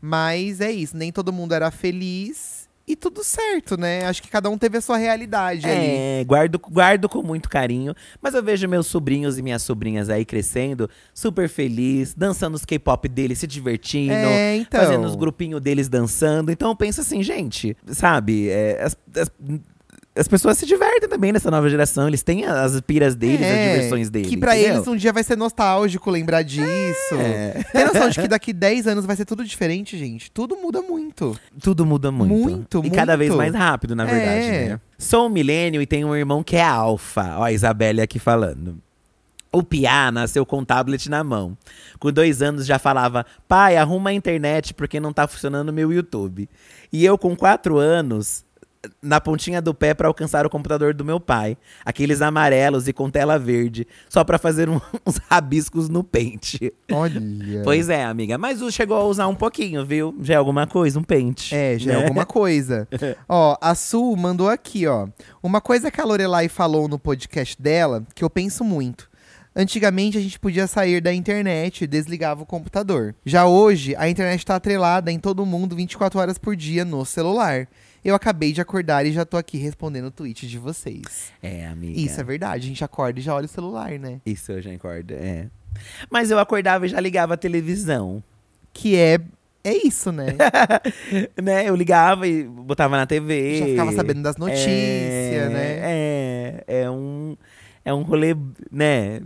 [0.00, 4.04] Mas é isso, nem todo mundo era feliz e tudo certo, né?
[4.06, 5.86] Acho que cada um teve a sua realidade ali.
[5.86, 7.94] É, guardo, guardo com muito carinho.
[8.20, 13.08] Mas eu vejo meus sobrinhos e minhas sobrinhas aí crescendo, super feliz, dançando os K-pop
[13.08, 14.80] deles, se divertindo, É, então.
[14.80, 16.50] fazendo os grupinhos deles dançando.
[16.50, 18.48] Então eu penso assim, gente, sabe?
[18.50, 19.30] é, as, as-
[20.14, 22.06] as pessoas se divertem também nessa nova geração.
[22.06, 24.28] Eles têm as piras deles, É, as diversões deles.
[24.28, 24.76] Que pra entendeu?
[24.76, 27.14] eles um dia vai ser nostálgico lembrar disso.
[27.18, 27.62] É.
[27.72, 30.30] Tem noção de que daqui 10 anos vai ser tudo diferente, gente?
[30.30, 31.38] Tudo muda muito.
[31.62, 32.32] Tudo muda muito.
[32.34, 33.38] Muito, E cada vez muito.
[33.38, 34.68] mais rápido, na verdade, É.
[34.70, 34.80] né?
[34.98, 37.36] Sou um milênio e tenho um irmão que é alfa.
[37.38, 38.76] Ó, a Isabelle aqui falando.
[39.54, 41.56] O Piá nasceu com tablet na mão.
[41.98, 45.92] Com dois anos já falava: pai, arruma a internet porque não tá funcionando o meu
[45.92, 46.48] YouTube.
[46.90, 48.44] E eu, com quatro anos,
[49.00, 51.56] na pontinha do pé para alcançar o computador do meu pai.
[51.84, 56.72] Aqueles amarelos e com tela verde, só para fazer um- uns rabiscos no pente.
[56.90, 57.20] Olha.
[57.64, 58.36] Pois é, amiga.
[58.38, 60.14] Mas o chegou a usar um pouquinho, viu?
[60.20, 61.54] Já é alguma coisa, um pente.
[61.54, 62.02] É, já é né?
[62.02, 62.88] alguma coisa.
[63.28, 65.06] ó, a Su mandou aqui, ó.
[65.42, 69.11] Uma coisa que a Lorelai falou no podcast dela, que eu penso muito.
[69.54, 73.14] Antigamente a gente podia sair da internet e desligava o computador.
[73.24, 77.68] Já hoje, a internet tá atrelada em todo mundo 24 horas por dia no celular.
[78.04, 81.32] Eu acabei de acordar e já tô aqui respondendo o tweet de vocês.
[81.42, 82.00] É, amiga.
[82.00, 84.20] Isso é verdade, a gente acorda e já olha o celular, né?
[84.26, 85.48] Isso eu já acordo, é.
[86.10, 88.22] Mas eu acordava e já ligava a televisão.
[88.72, 89.18] Que é
[89.64, 90.26] é isso, né?
[91.40, 91.68] né?
[91.68, 93.58] Eu ligava e botava na TV.
[93.58, 95.78] Já ficava sabendo das notícias, É, né?
[95.82, 97.36] É, é um,
[97.84, 98.34] é um rolê,
[98.70, 99.20] né?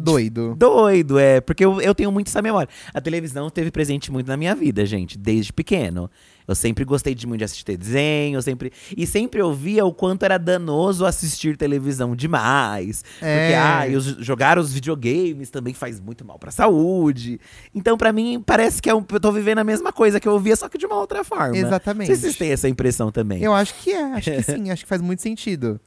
[0.00, 0.54] Doido.
[0.56, 1.40] Doido, é.
[1.40, 2.68] Porque eu, eu tenho muito essa memória.
[2.92, 6.10] A televisão teve presente muito na minha vida, gente, desde pequeno.
[6.46, 8.70] Eu sempre gostei de muito de assistir desenho, eu sempre.
[8.96, 13.02] E sempre ouvia o quanto era danoso assistir televisão demais.
[13.14, 13.56] Porque, É.
[13.56, 17.40] ah, e os- jogar os videogames também faz muito mal pra saúde.
[17.74, 20.32] Então, pra mim, parece que é um, eu tô vivendo a mesma coisa que eu
[20.32, 21.56] ouvia, só que de uma outra forma.
[21.56, 22.08] Exatamente.
[22.08, 23.42] Não sei se vocês têm essa impressão também.
[23.42, 25.80] Eu acho que é, acho que sim, acho que faz muito sentido.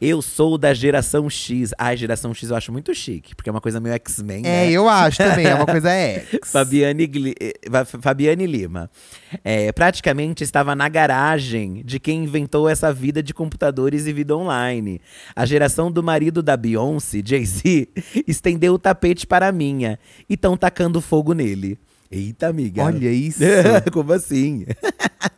[0.00, 1.72] Eu sou da geração X.
[1.76, 4.70] Ai, geração X eu acho muito chique, porque é uma coisa meio X-Men, É, né?
[4.70, 6.50] eu acho também, é uma coisa X.
[6.52, 7.54] Fabiane, Gli- eh,
[8.00, 8.88] Fabiane Lima.
[9.42, 10.03] É, praticamente
[10.40, 15.00] estava na garagem de quem inventou essa vida de computadores e vida online.
[15.34, 17.88] A geração do marido da Beyoncé, Jay-Z,
[18.26, 19.98] estendeu o tapete para a minha
[20.28, 21.78] e estão tacando fogo nele.
[22.10, 22.84] Eita, amiga.
[22.84, 23.40] Olha isso.
[23.92, 24.64] Como assim?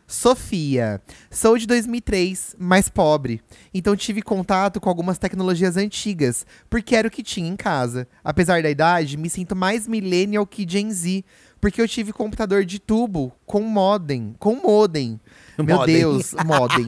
[0.05, 3.41] Sofia, sou de 2003, mais pobre.
[3.73, 8.07] Então tive contato com algumas tecnologias antigas, porque era o que tinha em casa.
[8.23, 11.25] Apesar da idade, me sinto mais millennial que Gen Z,
[11.59, 15.19] porque eu tive computador de tubo com modem, com modem.
[15.57, 15.95] Meu Modem.
[15.95, 16.85] Deus, modem.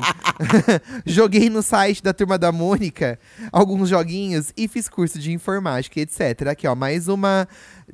[1.03, 3.19] Joguei no site da Turma da Mônica
[3.51, 6.49] alguns joguinhos e fiz curso de informática, e etc.
[6.49, 7.47] Aqui, ó, mais uma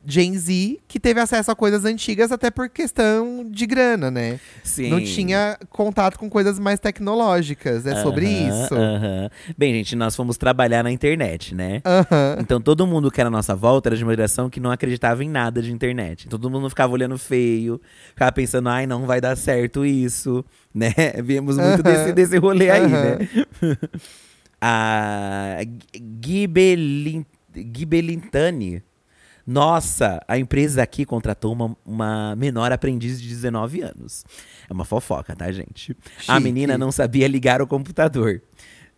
[0.05, 4.39] Gen Z que teve acesso a coisas antigas até por questão de grana, né?
[4.63, 4.89] Sim.
[4.89, 7.85] Não tinha contato com coisas mais tecnológicas.
[7.85, 8.75] É sobre Aham, isso.
[8.75, 9.29] aham.
[9.57, 11.81] Bem, gente, nós fomos trabalhar na internet, né?
[11.85, 12.37] Aham.
[12.39, 15.23] Então todo mundo que era à nossa volta era de uma geração que não acreditava
[15.23, 16.27] em nada de internet.
[16.27, 17.79] Todo mundo ficava olhando feio,
[18.09, 20.43] ficava pensando, ai, não vai dar certo isso,
[20.73, 20.91] né?
[21.23, 23.17] Vimos muito desse, desse rolê aí, né?
[24.61, 25.57] A
[26.23, 27.25] Gibelin,
[27.75, 28.81] Gibelintani.
[29.45, 34.25] Nossa, a empresa aqui contratou uma, uma menor aprendiz de 19 anos.
[34.67, 35.95] É uma fofoca, tá, gente?
[36.27, 36.43] A Chique.
[36.43, 38.41] menina não sabia ligar o computador.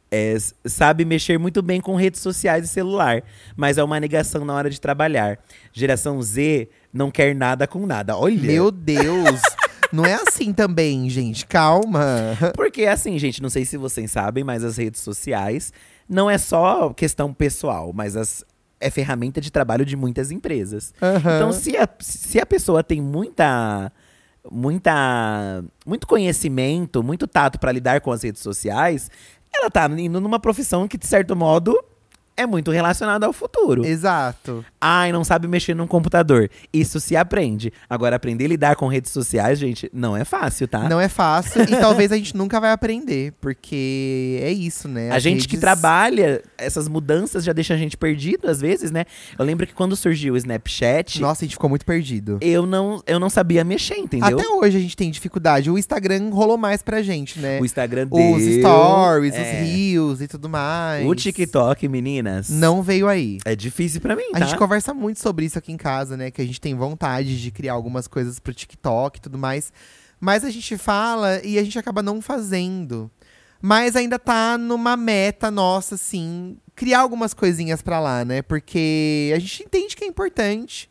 [0.10, 3.24] É, sabe mexer muito bem com redes sociais e celular,
[3.58, 5.38] mas é uma negação na hora de trabalhar.
[5.74, 8.16] Geração Z não quer nada com nada.
[8.16, 8.42] Olha!
[8.42, 9.42] Meu Deus.
[9.90, 11.46] Não é assim também, gente.
[11.46, 12.38] Calma.
[12.58, 15.72] Porque assim, gente, não sei se vocês sabem, mas as redes sociais
[16.10, 18.44] não é só questão pessoal, mas as,
[18.80, 20.94] é ferramenta de trabalho de muitas empresas.
[21.02, 21.36] Aham.
[21.36, 23.92] Então, se a, se a pessoa tem muita.
[24.50, 29.12] Muita, muito conhecimento, muito tato para lidar com as redes sociais,
[29.54, 31.78] ela tá indo numa profissão que, de certo modo,
[32.38, 33.84] é muito relacionada ao futuro.
[33.86, 34.64] Exato.
[34.80, 36.50] Ai, não sabe mexer num computador.
[36.72, 37.74] Isso se aprende.
[37.90, 40.88] Agora, aprender a lidar com redes sociais, gente, não é fácil, tá?
[40.88, 45.10] Não é fácil e talvez a gente nunca vai aprender, porque é isso, né?
[45.12, 48.92] A As gente que redes- trabalha, essas mudanças já deixam a gente perdido às vezes,
[48.92, 49.06] né?
[49.38, 52.38] Eu lembro que quando surgiu o Snapchat, Nossa, a gente ficou muito perdido.
[52.42, 54.38] eu não, eu não sabia mexer, entendeu?
[54.40, 55.70] Até hoje a gente tem dificuldade.
[55.72, 57.60] O Instagram rolou mais pra gente, né?
[57.60, 59.42] O Instagram Os deu, stories, é.
[59.42, 61.06] os reels e tudo mais.
[61.06, 61.88] O TikTok,
[62.28, 62.50] meninas.
[62.50, 63.40] Não veio aí.
[63.46, 64.46] É difícil pra mim, A tá?
[64.46, 66.32] gente conversa muito sobre isso aqui em casa, né?
[66.32, 69.72] Que a gente tem vontade de criar algumas coisas pro TikTok e tudo mais.
[70.20, 73.10] Mas a gente fala e a gente acaba não fazendo.
[73.62, 78.42] Mas ainda tá numa meta nossa, assim, criar algumas coisinhas pra lá, né?
[78.42, 80.90] Porque a gente entende que é importante.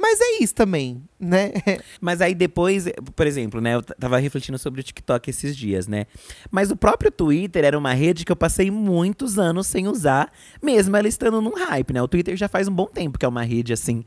[0.00, 1.52] Mas é isso também, né?
[2.00, 3.74] Mas aí depois, por exemplo, né?
[3.74, 6.06] Eu tava refletindo sobre o TikTok esses dias, né?
[6.50, 10.32] Mas o próprio Twitter era uma rede que eu passei muitos anos sem usar,
[10.62, 12.00] mesmo ela estando num hype, né?
[12.00, 14.02] O Twitter já faz um bom tempo que é uma rede assim.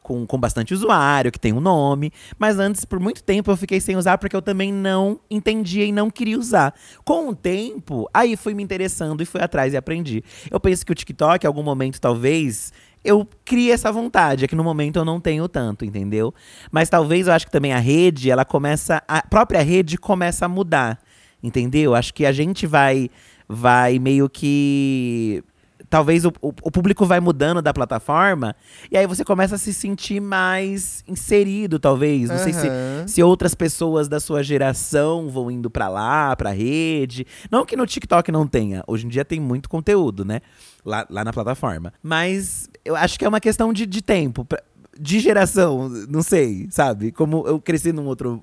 [0.00, 2.10] Com, com bastante usuário, que tem um nome.
[2.38, 5.92] Mas antes, por muito tempo, eu fiquei sem usar porque eu também não entendia e
[5.92, 6.72] não queria usar.
[7.04, 10.24] Com o tempo, aí fui me interessando e fui atrás e aprendi.
[10.50, 12.72] Eu penso que o TikTok, em algum momento, talvez,
[13.08, 14.44] eu crie essa vontade.
[14.44, 16.34] É que no momento eu não tenho tanto, entendeu?
[16.70, 19.02] Mas talvez eu acho que também a rede, ela começa.
[19.08, 21.00] A própria rede começa a mudar.
[21.42, 21.94] Entendeu?
[21.94, 23.08] Acho que a gente vai,
[23.48, 25.42] vai meio que
[25.90, 28.54] talvez o, o, o público vai mudando da plataforma
[28.90, 32.28] e aí você começa a se sentir mais inserido, talvez.
[32.28, 32.68] Não sei se,
[33.06, 37.26] se outras pessoas da sua geração vão indo pra lá, pra rede.
[37.50, 38.82] Não que no TikTok não tenha.
[38.86, 40.40] Hoje em dia tem muito conteúdo, né?
[40.84, 41.92] Lá, lá na plataforma.
[42.02, 44.44] Mas eu acho que é uma questão de, de tempo.
[44.44, 44.62] pra-
[45.00, 47.12] De geração, não sei, sabe?
[47.12, 48.42] Como eu cresci num outro.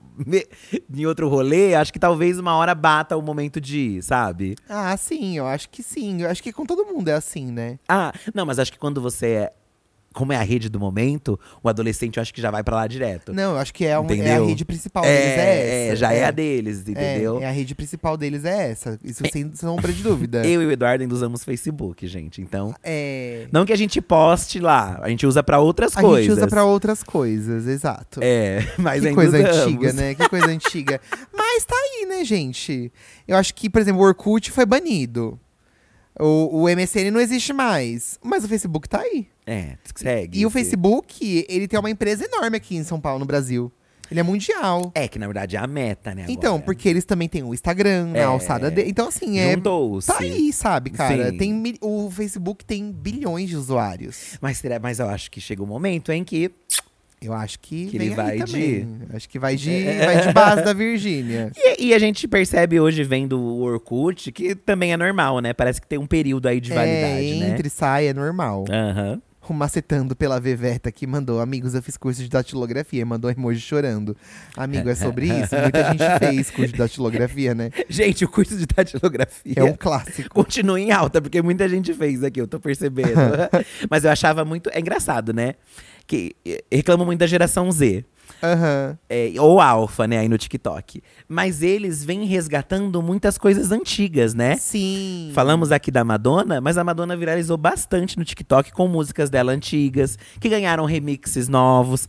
[0.94, 4.56] em outro rolê, acho que talvez uma hora bata o momento de ir, sabe?
[4.70, 6.22] Ah, sim, eu acho que sim.
[6.22, 7.78] Eu acho que com todo mundo é assim, né?
[7.90, 9.54] Ah, não, mas acho que quando você é.
[10.16, 12.88] Como é a rede do momento, o adolescente eu acho que já vai pra lá
[12.88, 13.34] direto.
[13.34, 15.96] Não, eu acho que é, um- é a rede principal deles, é essa.
[15.98, 16.24] já é.
[16.24, 17.40] a deles, entendeu?
[17.40, 18.98] É, é a rede principal deles é essa.
[19.04, 20.44] Isso sem sombra de dúvida.
[20.48, 22.42] Eu e o Eduardo ainda usamos Facebook, gente.
[22.42, 22.74] Então.
[22.82, 23.48] É.
[23.52, 26.26] Não que a gente poste lá, a gente usa pra outras A coisas.
[26.26, 28.20] gente usa pra outras coisas, exato.
[28.24, 29.58] É, mas que ainda coisa usamos.
[29.66, 30.16] antiga, né?
[30.16, 31.02] Que coisa antiga.
[31.36, 32.92] Mas tá aí, né, gente?
[33.28, 35.40] Eu acho que, por exemplo, o Orkut foi banido.
[36.20, 38.18] O, o MSN não existe mais.
[38.24, 39.28] Mas o Facebook tá aí.
[39.46, 40.40] É, segue.
[40.40, 43.72] E o Facebook, ele tem uma empresa enorme aqui em São Paulo, no Brasil.
[44.10, 44.92] Ele é mundial.
[44.94, 46.26] É, que na verdade é a meta, né?
[46.30, 46.66] Então, agora.
[46.66, 48.24] porque eles também têm o Instagram, na É.
[48.24, 48.88] alçada dele.
[48.88, 49.54] Então, assim, é.
[49.56, 50.08] Juntou-se.
[50.08, 51.32] Tá aí, sabe, cara?
[51.32, 51.38] Sim.
[51.40, 54.38] Tem, mi- o Facebook tem bilhões de usuários.
[54.40, 56.52] Mas, será- mas eu acho que chega um momento em que.
[57.26, 58.88] Eu acho que, Que ele vai de-.
[59.14, 61.52] Acho que vai de, vai de base da Virgínia.
[61.78, 65.54] E, e a gente percebe hoje, vendo o Orkut, que também é normal, né?
[65.54, 67.50] Parece que tem um período aí de validade, é, né?
[67.50, 68.66] entre e sai, é normal.
[68.70, 69.22] Aham.
[69.48, 74.18] O Macetando pela Veveta que mandou, amigos, eu fiz curso de datilografia, mandou emoji chorando.
[74.58, 75.54] Amigo, é sobre isso?
[75.62, 77.70] Muita gente fez curso de datilografia, né?
[77.88, 80.30] Gente, o curso de datilografia É um clássico.
[80.30, 83.12] continua em alta, porque muita gente fez aqui, eu tô percebendo.
[83.88, 84.70] Mas eu achava muito.
[84.74, 85.54] É engraçado, né?
[86.08, 86.36] Que
[86.72, 88.06] reclamam muito da geração Z.
[88.42, 88.98] Aham.
[89.10, 91.02] é, ou alfa, né, aí no TikTok.
[91.28, 94.56] Mas eles vêm resgatando muitas coisas antigas, né?
[94.58, 95.32] Sim.
[95.34, 100.18] Falamos aqui da Madonna, mas a Madonna viralizou bastante no TikTok com músicas dela antigas,
[100.40, 102.08] que ganharam remixes novos.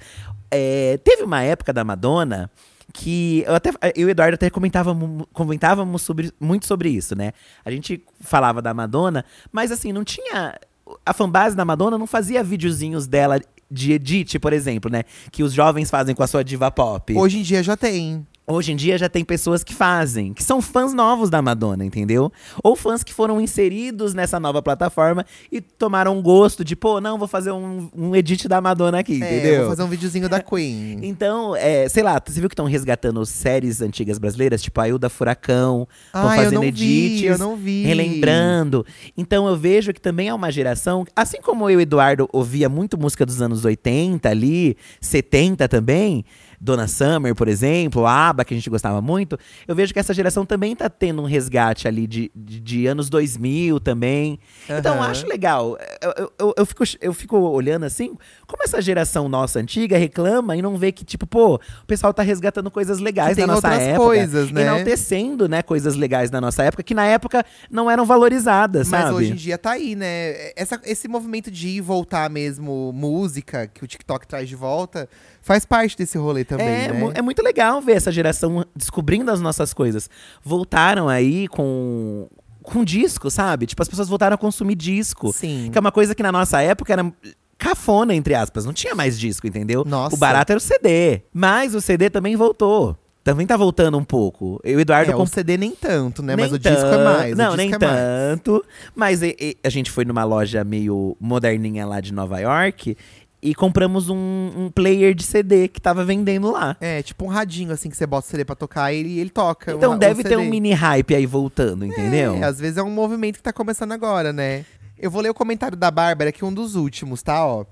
[0.51, 2.51] É, teve uma época da Madonna
[2.92, 7.32] que eu, até, eu e o Eduardo até comentávamos, comentávamos sobre, muito sobre isso, né?
[7.64, 10.59] A gente falava da Madonna, mas assim, não tinha.
[11.05, 13.40] A fanbase da Madonna não fazia videozinhos dela
[13.70, 15.04] de edit, por exemplo, né?
[15.30, 17.14] Que os jovens fazem com a sua diva pop.
[17.14, 18.26] Hoje em dia já tem.
[18.49, 22.32] Hoje em dia já tem pessoas que fazem, que são fãs novos da Madonna, entendeu?
[22.62, 27.26] Ou fãs que foram inseridos nessa nova plataforma e tomaram gosto de, pô, não, vou
[27.26, 29.61] fazer um, um edit da Madonna aqui, É, entendeu?
[29.62, 31.01] vou fazer um videozinho da Queen.
[31.03, 35.09] Então, é, sei lá, você viu que estão resgatando séries antigas brasileiras, tipo a Ilda
[35.09, 37.82] Furacão, estão Ah, eu fazendo não vi, edits, eu não vi.
[37.82, 38.86] relembrando.
[39.16, 42.68] Então eu vejo que também é uma geração, assim como eu e o Eduardo ouvia
[42.68, 46.24] muito música dos anos 80 ali, 70 também,
[46.66, 50.12] Dona Summer, por exemplo, a ABBA, que a gente gostava muito, eu vejo que essa
[50.12, 54.38] geração também tá tendo um resgate ali de, de, de anos 2000 também.
[54.68, 55.10] Então eu Aham.
[55.10, 55.78] acho legal.
[56.02, 60.56] Eu, eu, eu, eu fico, eu fico olhando assim, como essa geração nossa antiga reclama
[60.56, 64.04] e não vê que, tipo, pô, o pessoal tá resgatando coisas legais da nossa época.
[64.04, 64.62] coisas, né?
[64.62, 69.14] Enaltecendo, né, coisas legais da nossa época, que na época não eram valorizadas, Mas sabe?
[69.14, 70.50] hoje em dia tá aí, né?
[70.56, 75.08] Essa, esse movimento de ir voltar mesmo música, que o TikTok traz de volta,
[75.47, 77.12] faz parte desse rolê também, é, né?
[77.14, 80.11] é muito legal ver essa geração descobrindo as nossas coisas.
[80.44, 82.28] Voltaram aí com
[82.64, 83.64] com disco, sabe?
[83.64, 85.32] Tipo, as pessoas voltaram a consumir disco.
[85.32, 85.68] Sim.
[85.70, 87.12] Que é uma coisa que na nossa época era
[87.57, 88.64] cafona, entre aspas.
[88.64, 89.84] Não tinha mais disco, entendeu?
[89.86, 90.16] Nossa.
[90.16, 91.22] O barato era o CD.
[91.32, 92.99] Mas o CD também voltou.
[93.22, 94.61] Também tá voltando um pouco.
[94.64, 96.34] Eu o Eduardo É, o CD nem tanto, né?
[96.34, 97.36] Nem Mas o disco é mais.
[97.36, 97.80] Não, nem é mais.
[97.80, 98.64] tanto.
[98.97, 102.97] Mas e- e- a gente foi numa loja meio moderninha lá de Nova York
[103.43, 104.16] e compramos um,
[104.57, 106.76] um player de CD que tava vendendo lá.
[106.80, 109.30] É, tipo um radinho assim que você bota o CD pra tocar e ele, ele
[109.30, 109.72] toca.
[109.72, 112.34] Então um- deve um ter um mini hype aí voltando, entendeu?
[112.37, 114.64] É, às vezes é um movimento que tá começando agora, né?
[114.99, 117.47] Eu vou ler o comentário da Bárbara, que é um dos últimos, tá?
[117.47, 117.64] Ó.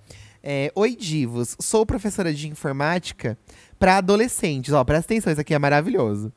[0.42, 1.56] É, Oi, divos.
[1.58, 3.36] Sou professora de informática
[3.78, 4.74] para adolescentes.
[4.74, 6.30] Ó, presta atenção, isso aqui é maravilhoso.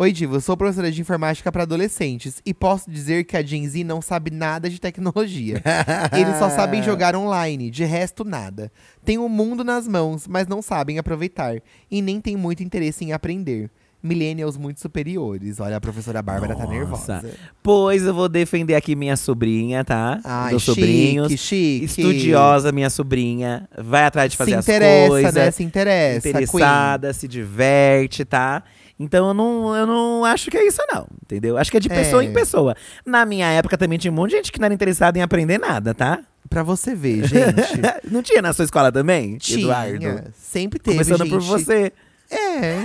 [0.00, 0.46] Oi, divos.
[0.46, 4.30] Sou professora de informática para adolescentes e posso dizer que a Gen Z não sabe
[4.30, 5.62] nada de tecnologia.
[6.18, 8.72] Eles só sabem jogar online, de resto nada.
[9.04, 13.12] Tem o mundo nas mãos, mas não sabem aproveitar e nem tem muito interesse em
[13.12, 13.68] aprender.
[14.02, 15.60] Millennials muito superiores.
[15.60, 16.72] Olha, a professora Bárbara tá Nossa.
[16.72, 17.24] nervosa.
[17.62, 20.18] Pois eu vou defender aqui minha sobrinha, tá?
[20.24, 21.32] Ai, chique, sobrinhos.
[21.38, 21.84] chique.
[21.84, 23.68] Estudiosa, minha sobrinha.
[23.76, 25.34] Vai atrás de fazer Se as interessa, coisas.
[25.34, 25.50] né?
[25.50, 26.26] Se interessa.
[26.30, 28.64] interessada, se diverte, tá?
[29.02, 31.06] Então eu não, eu não acho que é isso, não.
[31.24, 31.56] Entendeu?
[31.56, 32.26] Acho que é de pessoa É.
[32.26, 32.76] em pessoa.
[33.06, 35.56] Na minha época também tinha um monte de gente que não era interessada em aprender
[35.58, 36.20] nada, tá?
[36.50, 37.80] Pra você ver, gente.
[38.12, 39.60] não tinha na sua escola também, Tinha.
[39.60, 40.30] Eduardo?
[40.36, 41.30] Sempre teve, Começando gente.
[41.30, 41.92] por você.
[42.30, 42.76] É.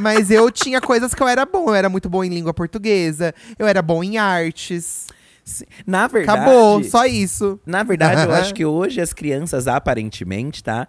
[0.00, 1.68] Mas eu tinha coisas que eu era bom.
[1.68, 3.34] Eu era muito bom em língua portuguesa.
[3.58, 5.06] Eu era bom em artes.
[5.86, 6.38] Na verdade.
[6.40, 7.58] Acabou, só isso.
[7.66, 10.86] Na verdade, eu acho que hoje as crianças, aparentemente, tá?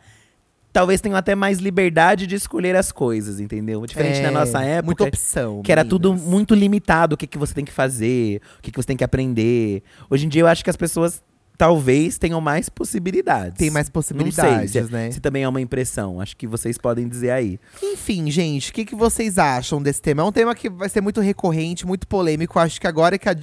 [0.73, 3.85] Talvez tenham até mais liberdade de escolher as coisas, entendeu?
[3.85, 4.85] Diferente É, da nossa época.
[4.87, 5.61] Muita opção.
[5.61, 8.77] Que era tudo muito limitado, o que, que você tem que fazer, o que, que
[8.77, 9.83] você tem que aprender.
[10.09, 11.21] Hoje em dia eu acho que as pessoas
[11.55, 13.57] talvez tenham mais possibilidades.
[13.57, 15.11] Tem mais possibilidades, sei se, né?
[15.11, 16.19] se também é uma impressão.
[16.19, 17.59] Acho que vocês podem dizer aí.
[17.81, 20.23] Enfim, gente, o que, que vocês acham desse tema?
[20.23, 22.57] É um tema que vai ser muito recorrente, muito polêmico.
[22.59, 23.35] Acho que agora que a,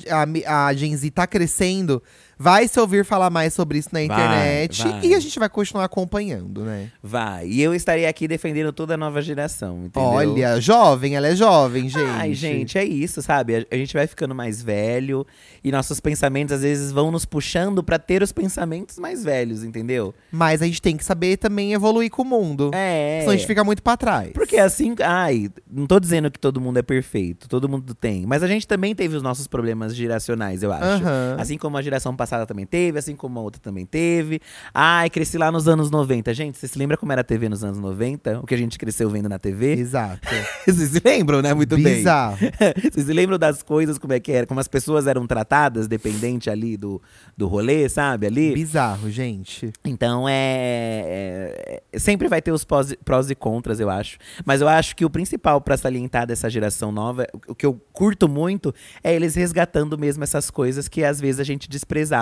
[0.47, 2.03] a, a Gen Z tá crescendo,
[2.41, 4.83] vai se ouvir falar mais sobre isso na Vai, internet.
[4.83, 5.01] vai.
[5.05, 6.91] E a gente vai continuar acompanhando, né?
[7.03, 7.47] Vai.
[7.47, 10.09] E eu estarei aqui defendendo toda a nova geração, entendeu?
[10.09, 12.03] Olha, jovem, ela é jovem, gente.
[12.03, 13.67] Ai, gente, é isso, sabe?
[13.71, 15.27] A, gente vai ficando mais velho
[15.63, 20.15] e nossos pensamentos às vezes vão nos puxando pra ter os pensamentos mais velhos, entendeu?
[20.33, 22.71] Mas a gente tem que saber também evoluir com o mundo.
[22.73, 23.19] É.
[23.21, 24.31] Senão a gente fica muito pra trás.
[24.33, 28.25] Porque assim, ai, não tô dizendo que todo mundo é perfeito, todo mundo tem.
[28.25, 31.05] Mas a gente também teve os nossos problemas geracionais, eu acho.
[31.05, 31.37] Aham.
[31.39, 34.41] Assim como a geração passada também teve, assim como a outra também teve.
[34.75, 36.33] Ai, cresci lá nos anos 90.
[36.35, 38.41] Gente, você se lembra como era a TV nos anos 90?
[38.41, 39.73] O que a gente cresceu vendo na TV?
[39.75, 40.21] Exato.
[40.67, 41.53] Vocês se lembram, né?
[41.55, 41.97] Muito bem.
[41.97, 42.37] Bizarro.
[42.93, 44.47] Vocês se lembram das coisas, como é que era?
[44.47, 47.01] Como as pessoas eram tratadas, dependente ali do,
[47.37, 48.27] do rolê, sabe?
[48.27, 48.53] Ali.
[48.55, 49.73] Bizarro, gente.
[49.85, 54.19] Então é, é- Sempre vai ter os pós, prós e contras, eu acho.
[54.45, 57.81] Mas eu acho que o principal pra salientar dessa geração nova, o- o que eu
[57.93, 62.20] curto muito, é eles resgatando mesmo essas coisas que às vezes a gente desprezava,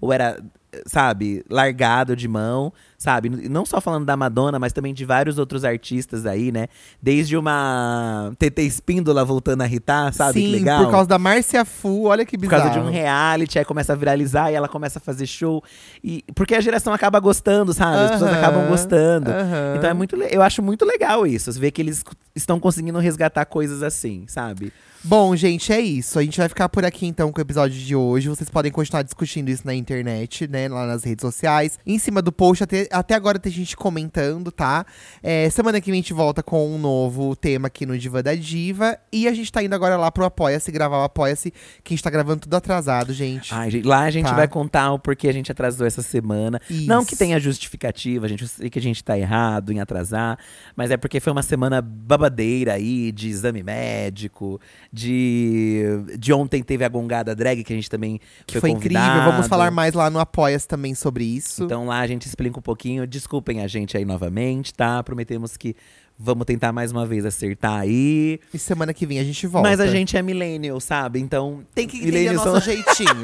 [0.00, 0.42] ou era,
[0.86, 3.28] sabe, largado de mão, sabe?
[3.48, 6.68] Não só falando da Madonna, mas também de vários outros artistas aí, né?
[7.02, 10.40] Desde uma TT Espíndola voltando a irritar, sabe?
[10.40, 10.84] Sim, que legal.
[10.84, 12.62] por causa da Márcia Fu, olha que Por bizarro.
[12.64, 15.62] causa de um reality, aí começa a viralizar e ela começa a fazer show.
[16.02, 17.96] E, porque a geração acaba gostando, sabe?
[18.04, 19.30] As pessoas Aham, acabam gostando.
[19.30, 19.74] aham.
[19.76, 21.52] Então é muito eu acho muito legal isso.
[21.52, 22.02] Ver que eles
[22.34, 24.72] estão conseguindo resgatar coisas assim, sabe?
[25.06, 26.18] Bom, gente, é isso.
[26.18, 28.26] A gente vai ficar por aqui então com o episódio de hoje.
[28.26, 30.66] Vocês podem continuar discutindo isso na internet, né?
[30.66, 31.78] Lá nas redes sociais.
[31.86, 34.84] Em cima do post, até, até agora tem gente comentando, tá?
[35.22, 38.34] É, semana que vem a gente volta com um novo tema aqui no Diva da
[38.34, 38.98] Diva.
[39.12, 41.50] E a gente tá indo agora lá pro Apoia-se, gravar o Apoia-se,
[41.82, 43.54] que a gente tá gravando tudo atrasado, gente.
[43.54, 44.32] Ai, gente, lá a gente Tá.
[44.34, 46.60] vai contar o porquê a gente atrasou essa semana.
[46.70, 47.08] Não Isso.
[47.08, 48.42] que tenha justificativa, gente.
[48.42, 50.38] Eu sei que a gente tá errado em atrasar,
[50.76, 54.60] mas é porque foi uma semana babadeira aí, de exame médico,
[54.92, 55.84] de.
[56.18, 59.00] De ontem teve a gongada drag, que a gente também que foi, foi incrível.
[59.24, 61.64] Vamos falar mais lá no Apoia-se também sobre isso.
[61.64, 63.06] Então lá a gente explica um pouquinho.
[63.06, 65.02] Desculpem a gente aí novamente, tá?
[65.02, 65.74] Prometemos que
[66.18, 68.40] vamos tentar mais uma vez acertar aí.
[68.52, 69.68] E semana que vem a gente volta.
[69.68, 71.20] Mas a gente é millennial, sabe?
[71.20, 71.64] Então.
[71.74, 73.22] tem que entender nosso são- jeitinho,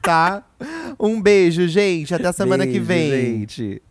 [0.00, 0.44] tá?
[1.00, 2.14] Um beijo, gente.
[2.14, 3.38] Até a semana que Beijo, vem.
[3.40, 3.82] Gente.